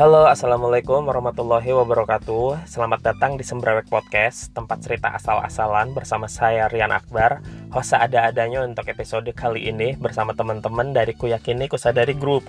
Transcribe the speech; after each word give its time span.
Halo, 0.00 0.24
Assalamualaikum 0.24 1.04
warahmatullahi 1.12 1.76
wabarakatuh. 1.76 2.64
Selamat 2.64 3.04
datang 3.04 3.36
di 3.36 3.44
Sembrewek 3.44 3.84
Podcast 3.92 4.48
Tempat 4.56 4.80
cerita 4.80 5.12
asal-asalan 5.12 5.92
bersama 5.92 6.24
saya 6.24 6.72
Rian 6.72 6.88
Akbar. 6.88 7.44
Host 7.68 7.92
ada-adanya 7.92 8.64
untuk 8.64 8.88
episode 8.88 9.28
kali 9.36 9.68
ini 9.68 10.00
Bersama 10.00 10.32
teman-teman 10.32 10.96
dari 10.96 11.12
Kuyakini 11.12 11.68
Kusadari 11.68 12.16
Group 12.16 12.48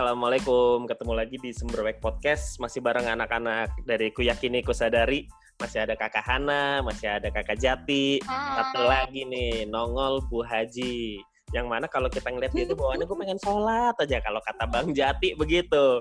Assalamualaikum. 0.00 0.88
Ketemu 0.88 1.12
lagi 1.12 1.36
di 1.36 1.52
Sumberwek 1.52 2.00
Podcast. 2.00 2.56
Masih 2.56 2.80
bareng 2.80 3.04
anak-anak 3.04 3.84
dari 3.84 4.08
Kuyakini 4.08 4.64
Kusadari. 4.64 5.28
Masih 5.60 5.84
ada 5.84 5.92
Kakak 5.92 6.24
Hana, 6.24 6.80
masih 6.80 7.20
ada 7.20 7.28
Kakak 7.28 7.60
Jati. 7.60 8.16
Hai. 8.24 8.64
Satu 8.64 8.80
lagi 8.88 9.28
nih, 9.28 9.68
nongol 9.68 10.24
Bu 10.32 10.40
Haji. 10.40 11.20
Yang 11.52 11.66
mana 11.68 11.84
kalau 11.84 12.08
kita 12.08 12.32
ngeliat 12.32 12.48
dia 12.56 12.64
itu 12.64 12.72
bawaannya 12.72 13.04
gue 13.04 13.18
pengen 13.20 13.36
sholat 13.44 13.92
aja. 14.00 14.24
Kalau 14.24 14.40
kata 14.40 14.64
Bang 14.72 14.96
Jati 14.96 15.36
begitu. 15.36 16.00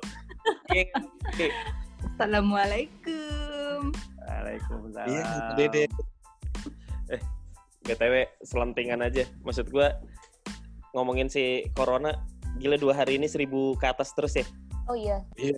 Assalamualaikum. 2.16 3.92
Waalaikumsalam. 4.24 5.12
Iya, 5.12 5.60
Dede. 5.60 5.92
Eh, 7.12 7.22
BTW 7.84 8.48
selentingan 8.48 9.04
aja. 9.04 9.28
Maksud 9.44 9.68
gue 9.68 9.92
ngomongin 10.96 11.28
si 11.28 11.68
Corona 11.76 12.39
gila 12.58 12.76
dua 12.82 12.98
hari 12.98 13.22
ini 13.22 13.30
seribu 13.30 13.78
ke 13.78 13.86
atas 13.86 14.16
terus 14.18 14.34
ya 14.34 14.46
oh 14.90 14.98
iya 14.98 15.22
iya 15.38 15.56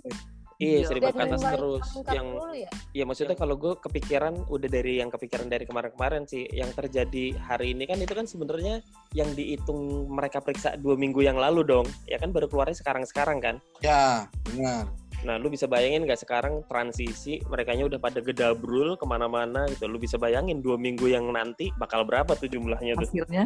Iya, 0.62 0.86
seribu 0.86 1.10
ke 1.10 1.18
atas 1.18 1.42
terus. 1.42 1.86
Yang, 2.06 2.26
ya? 2.54 2.70
Iya, 2.94 3.04
maksudnya 3.08 3.34
kalau 3.34 3.58
gue 3.58 3.74
kepikiran 3.82 4.46
udah 4.46 4.68
dari 4.70 5.02
yang 5.02 5.10
kepikiran 5.10 5.50
dari 5.50 5.66
kemarin-kemarin 5.66 6.22
sih, 6.30 6.46
yang 6.54 6.70
terjadi 6.70 7.34
hari 7.42 7.74
ini 7.74 7.82
kan 7.90 7.98
itu 7.98 8.14
kan 8.14 8.30
sebenarnya 8.30 8.78
yang 9.10 9.26
dihitung 9.34 10.06
mereka 10.06 10.38
periksa 10.38 10.78
dua 10.78 10.94
minggu 10.94 11.18
yang 11.18 11.34
lalu 11.34 11.66
dong, 11.66 11.86
ya 12.06 12.14
kan 12.22 12.30
baru 12.30 12.46
keluarnya 12.46 12.78
sekarang-sekarang 12.78 13.42
kan? 13.42 13.56
Ya, 13.82 14.30
benar. 14.46 14.86
Nah, 15.22 15.38
lu 15.38 15.50
bisa 15.50 15.66
bayangin 15.66 16.06
gak 16.06 16.22
sekarang 16.22 16.66
transisi 16.66 17.38
mereka 17.46 17.74
udah 17.74 17.98
pada 17.98 18.18
gedabrul 18.18 18.98
ke 18.98 19.06
mana-mana 19.06 19.70
gitu. 19.70 19.86
Lu 19.86 19.98
bisa 19.98 20.18
bayangin 20.18 20.62
dua 20.62 20.74
minggu 20.74 21.06
yang 21.10 21.26
nanti 21.30 21.70
bakal 21.78 22.02
berapa 22.02 22.34
tuh 22.34 22.50
jumlahnya 22.50 22.98
tuh? 22.98 23.06
Hasilnya? 23.06 23.44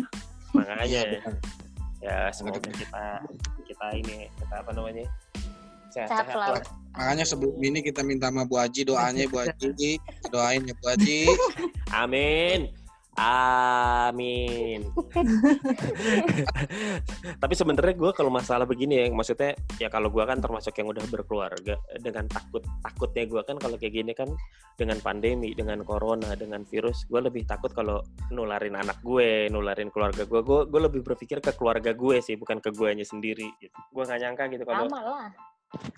Makanya. 0.57 1.01
ya 1.21 1.21
ya 2.05 2.29
semoga 2.33 2.61
kita 2.61 3.25
kita 3.65 3.87
ini 3.97 4.29
kita 4.37 4.55
apa 4.63 4.71
namanya 4.77 5.09
sehat-sehat 5.97 6.37
lah. 6.37 6.61
Makanya 6.97 7.25
sebelum 7.25 7.57
ini 7.61 7.81
kita 7.81 8.05
minta 8.05 8.29
sama 8.29 8.45
Bu 8.45 8.61
Haji 8.61 8.89
doanya 8.89 9.25
Bu 9.29 9.41
Haji, 9.41 9.91
doain 10.33 10.63
ya 10.65 10.75
Bu 10.77 10.87
Haji. 10.93 11.21
Amin. 11.93 12.73
Amin. 13.17 14.93
Tapi 17.41 17.55
sebenarnya 17.57 17.97
gue 17.97 18.11
kalau 18.13 18.29
masalah 18.29 18.69
begini 18.69 19.01
ya, 19.01 19.05
maksudnya 19.09 19.57
ya 19.81 19.89
kalau 19.89 20.13
gue 20.13 20.21
kan 20.21 20.37
termasuk 20.37 20.77
yang 20.77 20.93
udah 20.93 21.01
berkeluarga 21.09 21.81
dengan 21.97 22.29
takut 22.29 22.61
takutnya 22.85 23.25
gue 23.25 23.41
kan 23.41 23.57
kalau 23.57 23.81
kayak 23.81 23.95
gini 24.05 24.13
kan 24.13 24.29
dengan 24.77 25.01
pandemi, 25.01 25.57
dengan 25.57 25.81
corona, 25.81 26.37
dengan 26.37 26.61
virus, 26.69 27.09
gue 27.09 27.21
lebih 27.25 27.49
takut 27.49 27.73
kalau 27.73 28.05
nularin 28.29 28.77
anak 28.77 29.01
gue, 29.01 29.49
nularin 29.49 29.89
keluarga 29.89 30.29
gue. 30.29 30.41
Gue 30.45 30.81
lebih 30.81 31.01
berpikir 31.01 31.41
ke 31.41 31.57
keluarga 31.57 31.97
gue 31.97 32.21
sih, 32.21 32.37
bukan 32.37 32.61
ke 32.61 32.69
gue 32.69 33.01
sendiri. 33.01 33.49
Gitu. 33.57 33.77
Gue 33.97 34.05
nggak 34.05 34.21
nyangka 34.21 34.45
gitu 34.53 34.65
kalau. 34.69 34.93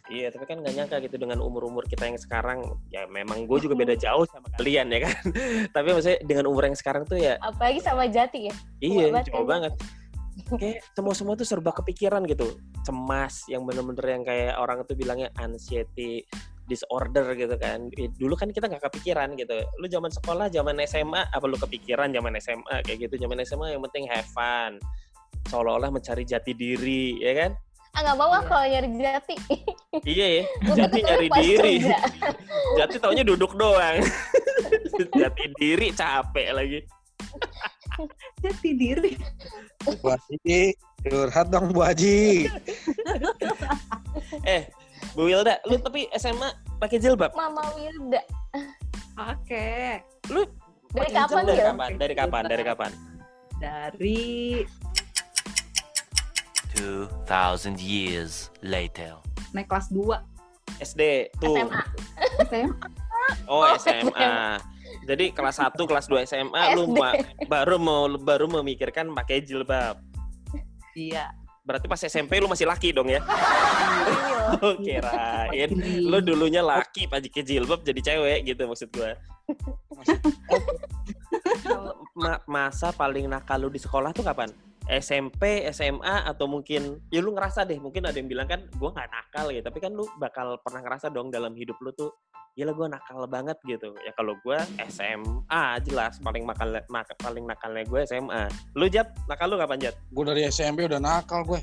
Iya, 0.09 0.33
tapi 0.33 0.49
kan 0.49 0.65
gak 0.65 0.75
nyangka 0.75 0.97
gitu 1.05 1.21
dengan 1.21 1.39
umur-umur 1.45 1.85
kita 1.85 2.09
yang 2.09 2.17
sekarang, 2.17 2.65
ya 2.89 3.05
memang 3.07 3.45
gue 3.45 3.59
juga 3.61 3.77
beda 3.77 3.95
jauh 3.95 4.25
sama 4.27 4.49
kalian 4.57 4.89
ya 4.89 5.05
kan. 5.05 5.21
tapi 5.77 5.89
maksudnya 5.93 6.19
dengan 6.25 6.49
umur 6.49 6.65
yang 6.67 6.77
sekarang 6.79 7.05
tuh 7.05 7.21
ya. 7.21 7.37
Apalagi 7.45 7.85
sama 7.85 8.09
Jati 8.09 8.49
ya. 8.49 8.55
Iya, 8.81 9.13
jauh 9.29 9.45
banget. 9.45 9.77
Kayak 10.49 10.81
semua-semua 10.97 11.37
tuh 11.37 11.45
serba 11.45 11.77
kepikiran 11.77 12.25
gitu. 12.25 12.57
Cemas, 12.89 13.45
yang 13.53 13.69
bener-bener 13.69 14.07
yang 14.09 14.25
kayak 14.25 14.57
orang 14.57 14.81
tuh 14.89 14.97
bilangnya 14.97 15.29
anxiety 15.37 16.25
disorder 16.69 17.37
gitu 17.37 17.57
kan. 17.61 17.93
Dulu 17.93 18.33
kan 18.37 18.49
kita 18.49 18.69
nggak 18.69 18.89
kepikiran 18.89 19.37
gitu. 19.37 19.61
Lu 19.81 19.87
zaman 19.89 20.09
sekolah, 20.09 20.49
zaman 20.49 20.81
SMA, 20.89 21.29
apa 21.29 21.45
lu 21.45 21.61
kepikiran 21.61 22.13
zaman 22.13 22.33
SMA 22.41 22.77
kayak 22.85 23.09
gitu. 23.09 23.29
Zaman 23.29 23.41
SMA 23.45 23.77
yang 23.77 23.83
penting 23.89 24.09
have 24.09 24.29
fun. 24.33 24.81
Seolah-olah 25.49 25.93
mencari 25.93 26.25
jati 26.29 26.53
diri, 26.53 27.21
ya 27.21 27.33
kan? 27.37 27.53
Ah 27.99 28.01
nggak 28.07 28.19
mau 28.23 28.31
ah 28.31 28.43
kalau 28.47 28.63
nyari 28.71 28.89
jati. 28.95 29.35
Iya 30.07 30.27
ya 30.39 30.43
jati 30.71 30.99
nyari 31.03 31.29
diri. 31.35 31.75
jati 32.79 32.97
taunya 33.03 33.27
duduk 33.27 33.59
doang. 33.59 33.99
Jati 35.19 35.45
diri 35.59 35.91
capek 35.91 36.49
lagi. 36.55 36.79
Jati 38.39 38.71
diri. 38.79 39.19
Bu 39.99 40.15
Haji 40.15 40.79
curhat 41.11 41.51
dong 41.51 41.75
Bu 41.75 41.83
Haji. 41.83 42.47
Eh 44.47 44.71
Bu 45.19 45.27
Wilda 45.27 45.59
lu 45.67 45.83
tapi 45.83 46.07
SMA 46.15 46.55
pakai 46.79 47.03
jilbab? 47.03 47.35
Mama 47.35 47.67
Wilda. 47.75 48.23
Pakai 49.19 50.07
lu 50.31 50.47
dari 50.95 51.11
kapan 51.11 51.43
dari 51.43 51.63
kapan? 51.67 51.91
Dari 51.99 52.15
kapan? 52.15 52.43
Dari 52.47 52.65
kapan? 52.65 52.91
Dari 53.59 54.23
2000 56.79 57.79
years 57.83 58.55
later. 58.63 59.19
Naik 59.51 59.67
kelas 59.67 59.91
2. 59.91 60.15
SD 60.79 61.33
tuh. 61.43 61.59
SMA. 61.59 61.83
SMA. 62.47 62.87
Oh, 63.51 63.67
oh 63.67 63.75
SMA. 63.83 64.63
Jadi 65.09 65.33
kelas 65.35 65.59
1, 65.59 65.75
kelas 65.75 66.07
2 66.07 66.29
SMA 66.29 66.63
SD. 66.73 66.77
lu 66.77 66.85
baru 67.49 67.77
mau 67.81 68.07
baru 68.17 68.47
memikirkan 68.47 69.11
pakai 69.11 69.43
jilbab. 69.43 69.99
Iya. 70.95 71.35
Berarti 71.67 71.85
pas 71.85 72.01
SMP 72.01 72.41
lu 72.41 72.49
masih 72.49 72.65
laki 72.65 72.97
dong 72.97 73.13
ya? 73.13 73.21
oh, 74.65 74.73
kirain 74.81 75.69
lu 76.01 76.25
dulunya 76.25 76.65
laki 76.65 77.05
pakai 77.05 77.45
jilbab 77.45 77.85
jadi 77.85 78.01
cewek 78.01 78.49
gitu 78.49 78.65
maksud 78.65 78.89
gua. 78.97 79.13
masa 82.49 82.89
paling 82.97 83.29
nakal 83.29 83.61
lu 83.61 83.69
di 83.69 83.77
sekolah 83.77 84.17
tuh 84.17 84.25
kapan? 84.25 84.49
SMP, 84.89 85.69
SMA 85.69 86.25
atau 86.25 86.49
mungkin 86.49 87.05
ya 87.13 87.21
lu 87.21 87.37
ngerasa 87.37 87.69
deh 87.69 87.77
mungkin 87.77 88.09
ada 88.09 88.17
yang 88.17 88.25
bilang 88.25 88.49
kan 88.49 88.65
gue 88.65 88.91
nggak 88.91 89.09
nakal 89.13 89.53
gitu. 89.53 89.65
Tapi 89.69 89.79
kan 89.85 89.93
lu 89.93 90.09
bakal 90.17 90.57
pernah 90.65 90.81
ngerasa 90.81 91.13
dong 91.13 91.29
dalam 91.29 91.53
hidup 91.53 91.77
lu 91.85 91.93
tuh 91.93 92.09
gila 92.57 92.73
gue 92.73 92.89
nakal 92.89 93.29
banget 93.29 93.61
gitu. 93.69 93.93
Ya 94.01 94.17
kalau 94.17 94.33
gue 94.41 94.59
SMA 94.89 95.65
jelas 95.85 96.17
paling 96.25 96.49
nakal 96.49 96.73
mak, 96.89 97.13
paling 97.21 97.45
nakalnya 97.45 97.85
gue 97.85 98.01
SMA 98.09 98.49
lu 98.75 98.89
jat 98.89 99.13
nakal 99.29 99.53
lu 99.53 99.61
kapan 99.61 99.79
jat 99.79 99.95
gue 100.09 100.25
dari 100.25 100.43
SMP 100.49 100.89
udah 100.89 100.99
nakal 100.99 101.45
gue 101.45 101.61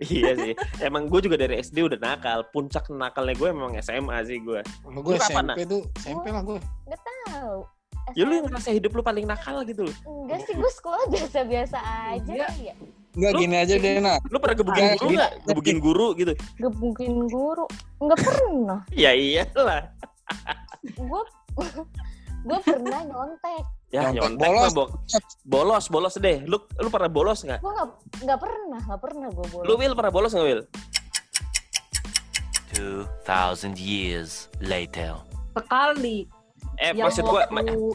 iya 0.14 0.32
sih. 0.38 0.54
Emang 0.80 1.10
gue 1.10 1.20
juga 1.20 1.36
dari 1.36 1.60
SD 1.60 1.84
udah 1.84 2.00
nakal. 2.00 2.48
Puncak 2.54 2.88
nakalnya 2.88 3.34
gue 3.34 3.48
memang 3.50 3.74
SMA 3.82 4.16
sih 4.24 4.38
gue 4.38 4.62
gue 4.86 5.14
SMP 5.18 5.66
tuh 5.66 5.82
SMP 5.98 6.30
lah 6.30 6.46
gue 6.46 6.56
nggak 6.86 7.02
tahu 7.02 7.79
Ya 8.18 8.22
lu 8.26 8.32
yang 8.38 8.46
ngerasa 8.46 8.70
hidup 8.74 8.90
lu 8.94 9.02
paling 9.02 9.24
nakal 9.26 9.62
gitu 9.62 9.86
loh. 9.86 9.96
Enggak 10.06 10.46
sih, 10.46 10.54
gue 10.54 10.70
sekolah 10.70 11.04
biasa-biasa 11.10 11.78
aja 11.78 12.32
Enggak. 12.32 12.50
ya. 12.58 12.74
Enggak 13.10 13.32
gini 13.42 13.54
aja 13.58 13.74
deh, 13.74 13.92
Nak. 13.98 14.18
Lu 14.30 14.38
pernah 14.38 14.56
gebukin 14.58 14.84
guru 14.94 15.08
enggak? 15.10 15.30
Gebukin 15.46 15.76
guru 15.82 16.06
gitu. 16.14 16.32
Gebukin 16.58 17.14
guru? 17.26 17.66
Enggak 17.98 18.18
pernah. 18.22 18.80
ya 18.94 19.10
iyalah. 19.14 19.82
gue 20.84 21.22
gue 22.40 22.58
pernah 22.64 23.00
nyontek. 23.04 23.64
Ya, 23.90 24.14
nyontek, 24.14 24.46
bolos. 24.46 24.72
Mah, 24.72 24.88
bolos, 25.44 25.84
bolos 25.90 26.14
deh. 26.16 26.46
Lu 26.46 26.62
lu 26.78 26.88
pernah 26.88 27.10
bolos 27.10 27.42
nggak? 27.42 27.58
Gue 27.58 27.72
nggak 27.74 27.88
nggak 28.22 28.38
pernah, 28.38 28.80
nggak 28.86 29.00
pernah 29.02 29.28
gue 29.28 29.46
bolos. 29.50 29.66
Lu 29.66 29.74
Will 29.76 29.94
pernah 29.98 30.12
bolos 30.14 30.30
nggak 30.32 30.46
Will? 30.46 30.62
2000 32.78 33.76
years 33.76 34.46
later. 34.62 35.18
Sekali 35.52 36.39
eh 36.80 36.96
yang 36.96 37.12
maksud 37.12 37.28
gua 37.28 37.44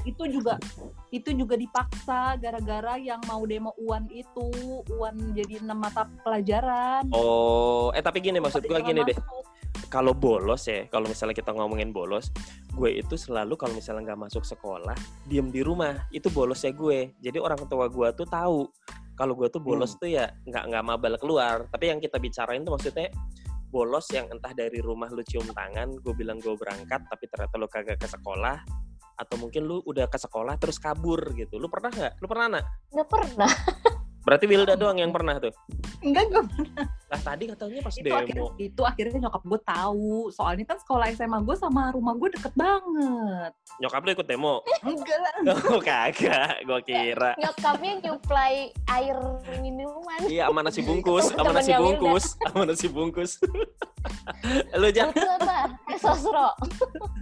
itu 0.06 0.24
juga 0.30 0.62
itu 1.10 1.30
juga 1.34 1.58
dipaksa 1.58 2.38
gara-gara 2.38 3.02
yang 3.02 3.18
mau 3.26 3.42
demo 3.50 3.74
UAN 3.82 4.06
itu. 4.14 4.54
UAN 4.94 5.34
jadi 5.34 5.66
enam 5.66 5.82
mata 5.82 6.06
pelajaran. 6.22 7.10
Oh 7.10 7.90
eh 7.98 8.04
tapi 8.06 8.22
gini 8.22 8.38
maksud 8.38 8.70
gua 8.70 8.86
gini 8.86 9.02
deh. 9.02 9.18
Kalau 9.90 10.14
bolos 10.14 10.70
ya 10.70 10.86
kalau 10.88 11.10
misalnya 11.10 11.34
kita 11.34 11.52
ngomongin 11.52 11.90
bolos 11.90 12.30
gue 12.76 13.00
itu 13.00 13.16
selalu 13.16 13.56
kalau 13.56 13.72
misalnya 13.72 14.12
nggak 14.12 14.28
masuk 14.28 14.44
sekolah 14.44 14.96
diem 15.26 15.50
di 15.50 15.64
rumah. 15.64 16.06
Itu 16.12 16.28
bolosnya 16.30 16.76
gue. 16.76 17.16
Jadi 17.24 17.38
orang 17.40 17.60
tua 17.66 17.88
gue 17.88 18.08
tuh 18.14 18.28
tahu. 18.28 18.68
Kalau 19.16 19.34
gue 19.34 19.48
tuh 19.48 19.64
bolos 19.64 19.96
hmm. 19.96 20.00
tuh 20.04 20.10
ya 20.12 20.26
nggak 20.44 20.64
nggak 20.70 20.84
mabal 20.84 21.16
keluar. 21.16 21.66
Tapi 21.72 21.96
yang 21.96 22.00
kita 22.04 22.20
bicarain 22.20 22.62
tuh 22.68 22.76
maksudnya 22.76 23.08
bolos 23.75 24.07
yang 24.16 24.31
entah 24.31 24.56
dari 24.56 24.80
rumah 24.80 25.12
lu 25.12 25.19
cium 25.27 25.51
tangan, 25.51 26.00
gue 26.00 26.13
bilang 26.16 26.39
gue 26.39 26.56
berangkat 26.56 27.04
tapi 27.12 27.27
ternyata 27.27 27.60
lu 27.60 27.68
kagak 27.68 28.00
ke 28.00 28.07
sekolah, 28.07 28.63
atau 29.19 29.36
mungkin 29.36 29.68
lu 29.68 29.83
udah 29.83 30.07
ke 30.07 30.16
sekolah 30.16 30.56
terus 30.56 30.80
kabur 30.80 31.19
gitu. 31.36 31.60
Lu 31.60 31.68
pernah 31.68 31.92
nggak? 31.92 32.24
Lu 32.24 32.27
pernah 32.31 32.48
nak? 32.56 32.66
Nggak 32.95 33.10
pernah. 33.12 33.51
Berarti 34.25 34.45
Wilda 34.50 34.74
doang 34.74 34.98
yang 34.98 35.13
pernah 35.13 35.38
tuh. 35.38 35.54
Enggak, 36.01 36.33
gue 36.33 36.42
Lah 37.13 37.22
tadi 37.22 37.45
katanya 37.45 37.81
pas 37.86 37.94
itu 37.94 38.10
akhirnya, 38.10 38.42
demo. 38.42 38.57
itu 38.57 38.81
akhirnya 38.81 39.18
nyokap 39.30 39.44
gue 39.45 39.60
tahu. 39.62 40.10
Soalnya 40.33 40.66
kan 40.66 40.77
sekolah 40.81 41.06
SMA 41.13 41.39
gue 41.45 41.56
sama 41.56 41.94
rumah 41.94 42.18
gue 42.18 42.30
deket 42.33 42.54
banget. 42.57 43.51
Nyokap 43.77 44.01
lu 44.01 44.10
ikut 44.18 44.27
demo. 44.27 44.66
Enggak 44.81 45.19
lah. 45.22 45.33
Oh 45.69 45.81
kagak, 45.81 46.66
gua 46.66 46.81
kira. 46.81 47.38
Nyokapnya 47.38 47.94
nyuplai 48.01 48.74
air 48.89 49.18
minuman. 49.62 50.19
Iya, 50.25 50.50
sama 50.50 50.62
nasi 50.66 50.81
bungkus, 50.81 51.25
sama 51.30 51.51
nasi 51.54 51.72
bungkus, 51.77 52.25
sama 52.42 52.63
nasi 52.66 52.88
bungkus. 52.89 53.31
lu 54.81 54.88
Butuh 54.89 55.30
apa? 55.42 55.60
Eh, 55.94 56.00
sosro. 56.01 56.50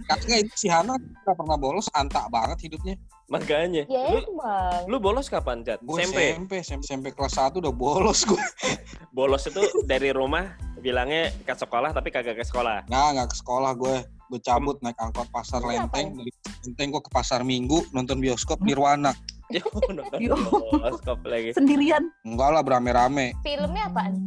Kagak 0.08 0.48
itu 0.48 0.54
si 0.56 0.68
Hana 0.72 0.96
nggak 0.96 1.36
pernah 1.36 1.56
bolos, 1.60 1.88
antak 1.92 2.28
banget 2.32 2.68
hidupnya. 2.68 2.96
Makanya. 3.28 3.88
Ya 3.88 4.10
Lu, 4.12 4.20
emang. 4.20 4.82
lu 4.88 4.96
bolos 5.00 5.26
kapan, 5.32 5.64
Jat? 5.64 5.80
Gue 5.80 6.04
SMP. 6.04 6.36
SMP, 6.36 6.52
SMP, 6.60 6.82
SMP 6.84 7.06
kelas 7.16 7.36
1 7.40 7.60
udah 7.60 7.74
bolos 7.74 8.24
gue. 8.28 8.38
Bolos 9.14 9.46
itu 9.46 9.62
dari 9.86 10.10
rumah 10.10 10.58
bilangnya 10.82 11.30
ke 11.46 11.54
sekolah 11.54 11.94
tapi 11.94 12.10
kagak 12.10 12.34
ke 12.34 12.42
sekolah. 12.42 12.90
Nah, 12.90 13.14
nggak 13.14 13.30
ke 13.30 13.36
sekolah 13.38 13.72
gue. 13.78 14.02
Gue 14.26 14.40
cabut 14.42 14.74
naik 14.82 14.98
angkot 14.98 15.30
pasar 15.30 15.62
Lu 15.62 15.70
Lenteng. 15.70 16.18
Dari 16.18 16.32
Lenteng 16.66 16.88
gue 16.90 17.02
ke 17.06 17.10
pasar 17.14 17.46
Minggu 17.46 17.86
nonton 17.94 18.18
bioskop 18.18 18.58
Nirwana. 18.66 19.14
Nonton 19.92 20.18
bioskop 20.18 21.20
lagi. 21.28 21.54
Sendirian. 21.54 22.10
Enggak 22.26 22.58
lah 22.58 22.62
berame-rame. 22.64 23.38
Filmnya 23.44 23.86
apaan? 23.86 24.26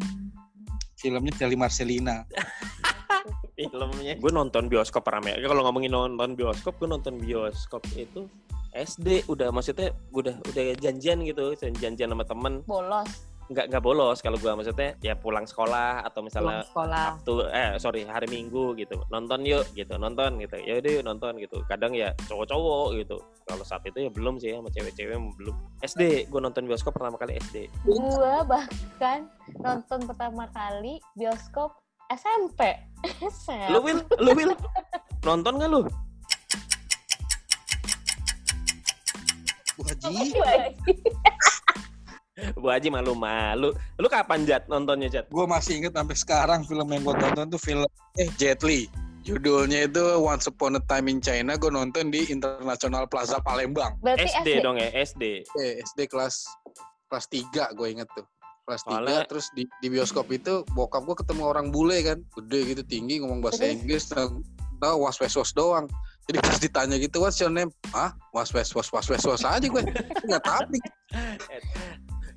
Filmnya 0.95 1.33
Sally 1.35 1.57
Marcelina. 1.57 2.23
filmnya 3.57 4.13
gue 4.21 4.31
nonton 4.31 4.69
bioskop 4.69 5.01
rame 5.09 5.33
kalau 5.41 5.65
ngomongin 5.65 5.89
nonton 5.89 6.37
bioskop 6.37 6.77
gue 6.77 6.85
nonton 6.85 7.17
bioskop 7.17 7.81
itu 7.97 8.29
SD 8.77 9.25
udah 9.25 9.49
maksudnya 9.49 9.89
udah 10.13 10.37
udah 10.37 10.63
janjian 10.77 11.25
gitu 11.25 11.57
janjian 11.57 12.09
sama 12.13 12.21
temen 12.21 12.61
Bolos. 12.69 13.09
nggak 13.47 13.71
nggak 13.71 13.79
bolos 13.79 14.19
kalau 14.19 14.35
gue 14.35 14.51
maksudnya 14.51 14.91
ya 14.99 15.15
pulang 15.15 15.47
sekolah 15.47 16.03
atau 16.03 16.19
Pulang 16.19 16.27
misalnya 16.27 16.59
sekolah. 16.67 17.05
waktu 17.15 17.33
eh 17.55 17.69
sorry 17.79 18.03
hari 18.03 18.27
minggu 18.27 18.75
gitu 18.75 18.99
nonton 19.07 19.39
yuk 19.47 19.63
gitu 19.71 19.95
nonton 19.95 20.35
gitu 20.43 20.59
ya 20.59 20.83
udah 20.83 20.91
yuk 20.99 21.03
nonton 21.07 21.39
gitu 21.39 21.63
kadang 21.63 21.95
ya 21.95 22.11
cowok-cowok 22.27 22.99
gitu 22.99 23.15
kalau 23.47 23.63
saat 23.63 23.87
itu 23.87 24.03
ya 24.03 24.11
belum 24.11 24.35
sih 24.35 24.51
sama 24.51 24.67
cewek-cewek 24.67 25.15
belum 25.15 25.55
SD 25.79 26.27
gue 26.27 26.39
nonton 26.43 26.67
bioskop 26.67 26.91
pertama 26.91 27.15
kali 27.15 27.39
SD 27.47 27.71
Gua 27.87 28.43
bahkan 28.43 29.31
nonton 29.63 30.03
pertama 30.03 30.43
kali 30.51 30.99
bioskop 31.15 31.71
SMP. 32.07 32.71
SMP. 33.03 33.67
lu 33.75 33.79
Will 33.79 33.99
lu 34.19 34.31
Will 34.35 34.51
nonton 35.23 35.55
nggak 35.55 35.71
lu 35.71 35.87
Bu 39.77 39.85
Haji, 39.85 40.33
Bu 42.57 42.69
Haji 42.69 42.89
malu-malu 42.89 43.73
lu 43.97 44.07
kapan 44.07 44.45
Jat 44.45 44.65
nontonnya 44.65 45.09
Jat 45.09 45.25
gue 45.27 45.45
masih 45.45 45.81
inget 45.81 45.93
sampai 45.93 46.13
sekarang 46.13 46.61
film 46.65 46.85
yang 46.89 47.01
gue 47.01 47.15
tonton 47.17 47.49
tuh 47.49 47.57
film 47.57 47.85
eh 48.17 48.29
Jet 48.37 48.61
Li. 48.61 48.85
Judulnya 49.21 49.85
itu 49.85 50.01
Once 50.23 50.47
Upon 50.47 50.79
a 50.79 50.81
Time 50.87 51.11
in 51.11 51.19
China. 51.19 51.59
Gue 51.59 51.67
nonton 51.67 52.07
di 52.07 52.23
International 52.31 53.03
Plaza 53.05 53.43
Palembang. 53.43 53.99
Berarti 53.99 54.23
SD 54.23 54.63
dong 54.63 54.79
ya 54.79 54.87
SD 54.95 55.43
Eh, 55.59 55.83
SD 55.83 56.07
kelas 56.07 56.47
kelas 57.11 57.27
3 57.27 57.75
gue 57.75 57.87
inget 57.91 58.07
tuh. 58.15 58.23
Kelas 58.63 58.81
3 58.81 58.87
Soalnya- 58.87 59.27
terus 59.27 59.51
di, 59.51 59.67
di 59.83 59.91
bioskop 59.91 60.31
itu 60.31 60.63
bokap 60.71 61.03
gue 61.03 61.17
ketemu 61.19 61.43
orang 61.43 61.75
bule 61.75 61.99
kan. 62.01 62.23
Gede 62.39 62.59
gitu 62.71 62.83
tinggi 62.87 63.19
ngomong 63.19 63.43
bahasa? 63.43 63.67
Inggris. 63.67 64.07
Tahu 64.79 64.95
was 65.03 65.19
was 65.19 65.51
doang. 65.51 65.91
Jadi 66.27 66.37
pas 66.43 66.57
ditanya 66.59 66.95
gitu 66.99 67.23
what's 67.23 67.39
your 67.39 67.51
name? 67.51 67.71
Ah, 67.95 68.11
was 68.35 68.51
was 68.51 68.69
was 68.75 68.87
was 68.91 69.07
was 69.07 69.23
was 69.23 69.43
aja 69.47 69.63
gue. 69.63 69.83
Enggak 70.27 70.43
tahu. 70.43 70.75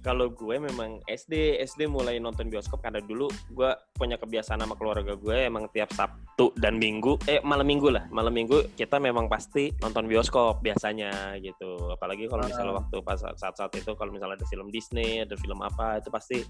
kalau 0.00 0.32
gue 0.32 0.56
memang 0.56 1.00
SD 1.04 1.60
SD 1.60 1.84
mulai 1.84 2.16
nonton 2.16 2.48
bioskop 2.48 2.80
karena 2.80 3.04
dulu 3.04 3.28
gue 3.52 3.70
punya 3.92 4.16
kebiasaan 4.16 4.64
sama 4.64 4.74
keluarga 4.76 5.12
gue 5.12 5.36
emang 5.44 5.68
tiap 5.76 5.92
Sabtu 5.92 6.56
dan 6.56 6.80
Minggu 6.80 7.20
eh 7.28 7.44
malam 7.44 7.68
Minggu 7.68 7.92
lah 7.92 8.08
malam 8.08 8.32
Minggu 8.32 8.72
kita 8.76 8.96
memang 8.96 9.28
pasti 9.28 9.68
nonton 9.84 10.08
bioskop 10.08 10.64
biasanya 10.64 11.36
gitu 11.44 11.92
apalagi 11.92 12.26
kalau 12.32 12.48
misalnya 12.48 12.80
waktu 12.80 12.96
pas 13.04 13.20
saat-saat 13.20 13.76
itu 13.76 13.92
kalau 13.92 14.10
misalnya 14.10 14.40
ada 14.40 14.48
film 14.48 14.72
Disney 14.72 15.20
ada 15.20 15.36
film 15.36 15.60
apa 15.60 16.00
itu 16.00 16.08
pasti 16.08 16.40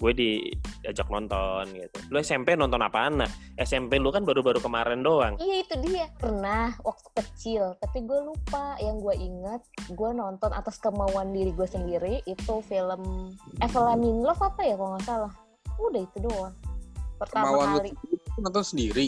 gue 0.00 0.12
diajak 0.16 1.06
nonton 1.12 1.68
gitu 1.76 1.98
lu 2.08 2.16
SMP 2.24 2.56
nonton 2.56 2.80
apaan 2.80 3.20
nah 3.20 3.30
SMP 3.60 4.00
lu 4.00 4.08
kan 4.08 4.24
baru-baru 4.24 4.58
kemarin 4.58 5.04
doang 5.04 5.36
Iya 5.36 5.64
itu 5.64 5.74
dia. 5.88 6.06
Pernah 6.20 6.76
waktu 6.84 7.08
kecil, 7.16 7.76
tapi 7.80 8.04
gue 8.04 8.20
lupa. 8.20 8.76
Yang 8.80 8.96
gue 9.04 9.14
ingat, 9.16 9.62
gue 9.92 10.10
nonton 10.12 10.50
atas 10.52 10.76
kemauan 10.80 11.32
diri 11.32 11.52
gue 11.52 11.68
sendiri 11.68 12.20
itu 12.28 12.54
film 12.68 13.32
Evelyn 13.64 14.04
in 14.04 14.18
Love 14.20 14.40
apa 14.40 14.60
ya 14.64 14.74
kalau 14.76 14.96
nggak 14.96 15.04
salah. 15.08 15.32
Udah 15.80 16.00
itu 16.00 16.18
doang. 16.20 16.54
Pertama 17.16 17.44
Kemauan 17.52 17.68
lu 17.72 17.78
kali. 17.80 17.90
sendiri, 17.92 18.16
nonton 18.40 18.64
sendiri. 18.64 19.06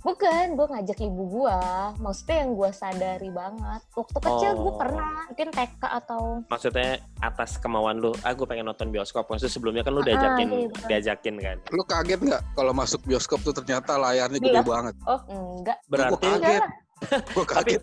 Bukan, 0.00 0.56
gue 0.56 0.66
ngajak 0.66 0.98
ibu 0.98 1.22
gue. 1.30 1.58
Maksudnya 1.98 2.36
yang 2.38 2.50
gue 2.54 2.70
sadari 2.70 3.28
banget. 3.28 3.80
Waktu 3.92 4.18
kecil 4.18 4.50
gue 4.54 4.66
Oh. 4.66 4.78
pernah, 4.78 5.12
mungkin 5.26 5.48
TK 5.50 5.82
atau 5.82 6.20
maksudnya 6.46 6.88
atas 7.20 7.56
kemauan 7.56 7.96
lu 7.96 8.10
ah 8.20 8.32
gue 8.32 8.42
pengen 8.44 8.64
nonton 8.64 8.88
bioskop 8.88 9.26
maksudnya 9.26 9.50
sebelumnya 9.50 9.82
kan 9.82 9.92
lu 9.92 10.00
Ah, 10.00 10.06
diajakin 10.06 10.46
iya, 10.48 10.66
betul. 10.66 10.86
diajakin 10.86 11.34
kan 11.38 11.56
Lu 11.70 11.82
kaget 11.82 12.20
nggak 12.20 12.42
kalau 12.52 12.72
masuk 12.72 13.00
bioskop 13.02 13.38
tuh 13.40 13.52
ternyata 13.52 13.94
layarnya 13.94 14.38
gede 14.38 14.50
Iya. 14.52 14.62
banget? 14.62 14.94
oh 15.04 15.20
enggak. 15.28 15.78
berarti 15.86 16.26
Gua 16.26 16.34
kaget. 16.34 16.62
Gue 17.30 17.46
kaget. 17.46 17.80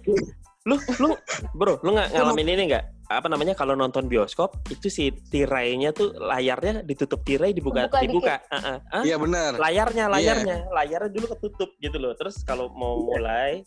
lu 0.63 0.75
lu 0.97 1.09
bro 1.53 1.79
lu 1.79 1.89
nggak 1.93 2.07
ngalamin 2.11 2.47
ini 2.49 2.63
nggak 2.67 2.83
apa 3.09 3.27
namanya 3.27 3.53
kalau 3.53 3.71
nonton 3.71 4.05
bioskop 4.05 4.59
itu 4.67 4.87
si 4.87 5.03
tirainya 5.09 5.91
tuh 5.91 6.11
layarnya 6.13 6.83
ditutup 6.83 7.23
tirai 7.23 7.51
dibuka 7.51 7.87
Dibuka 7.87 8.01
dibuka 8.01 8.35
Ah, 8.47 8.55
ah. 8.57 8.77
Hah? 8.91 9.03
Iya 9.03 9.15
benar. 9.15 9.51
layarnya 9.55 10.05
Iya. 10.05 10.11
layarnya 10.11 10.57
layarnya 10.69 11.09
dulu 11.09 11.25
ketutup 11.31 11.69
gitu 11.77 11.97
loh 11.97 12.11
terus 12.13 12.43
kalau 12.43 12.67
mau 12.69 12.99
mulai 12.99 13.63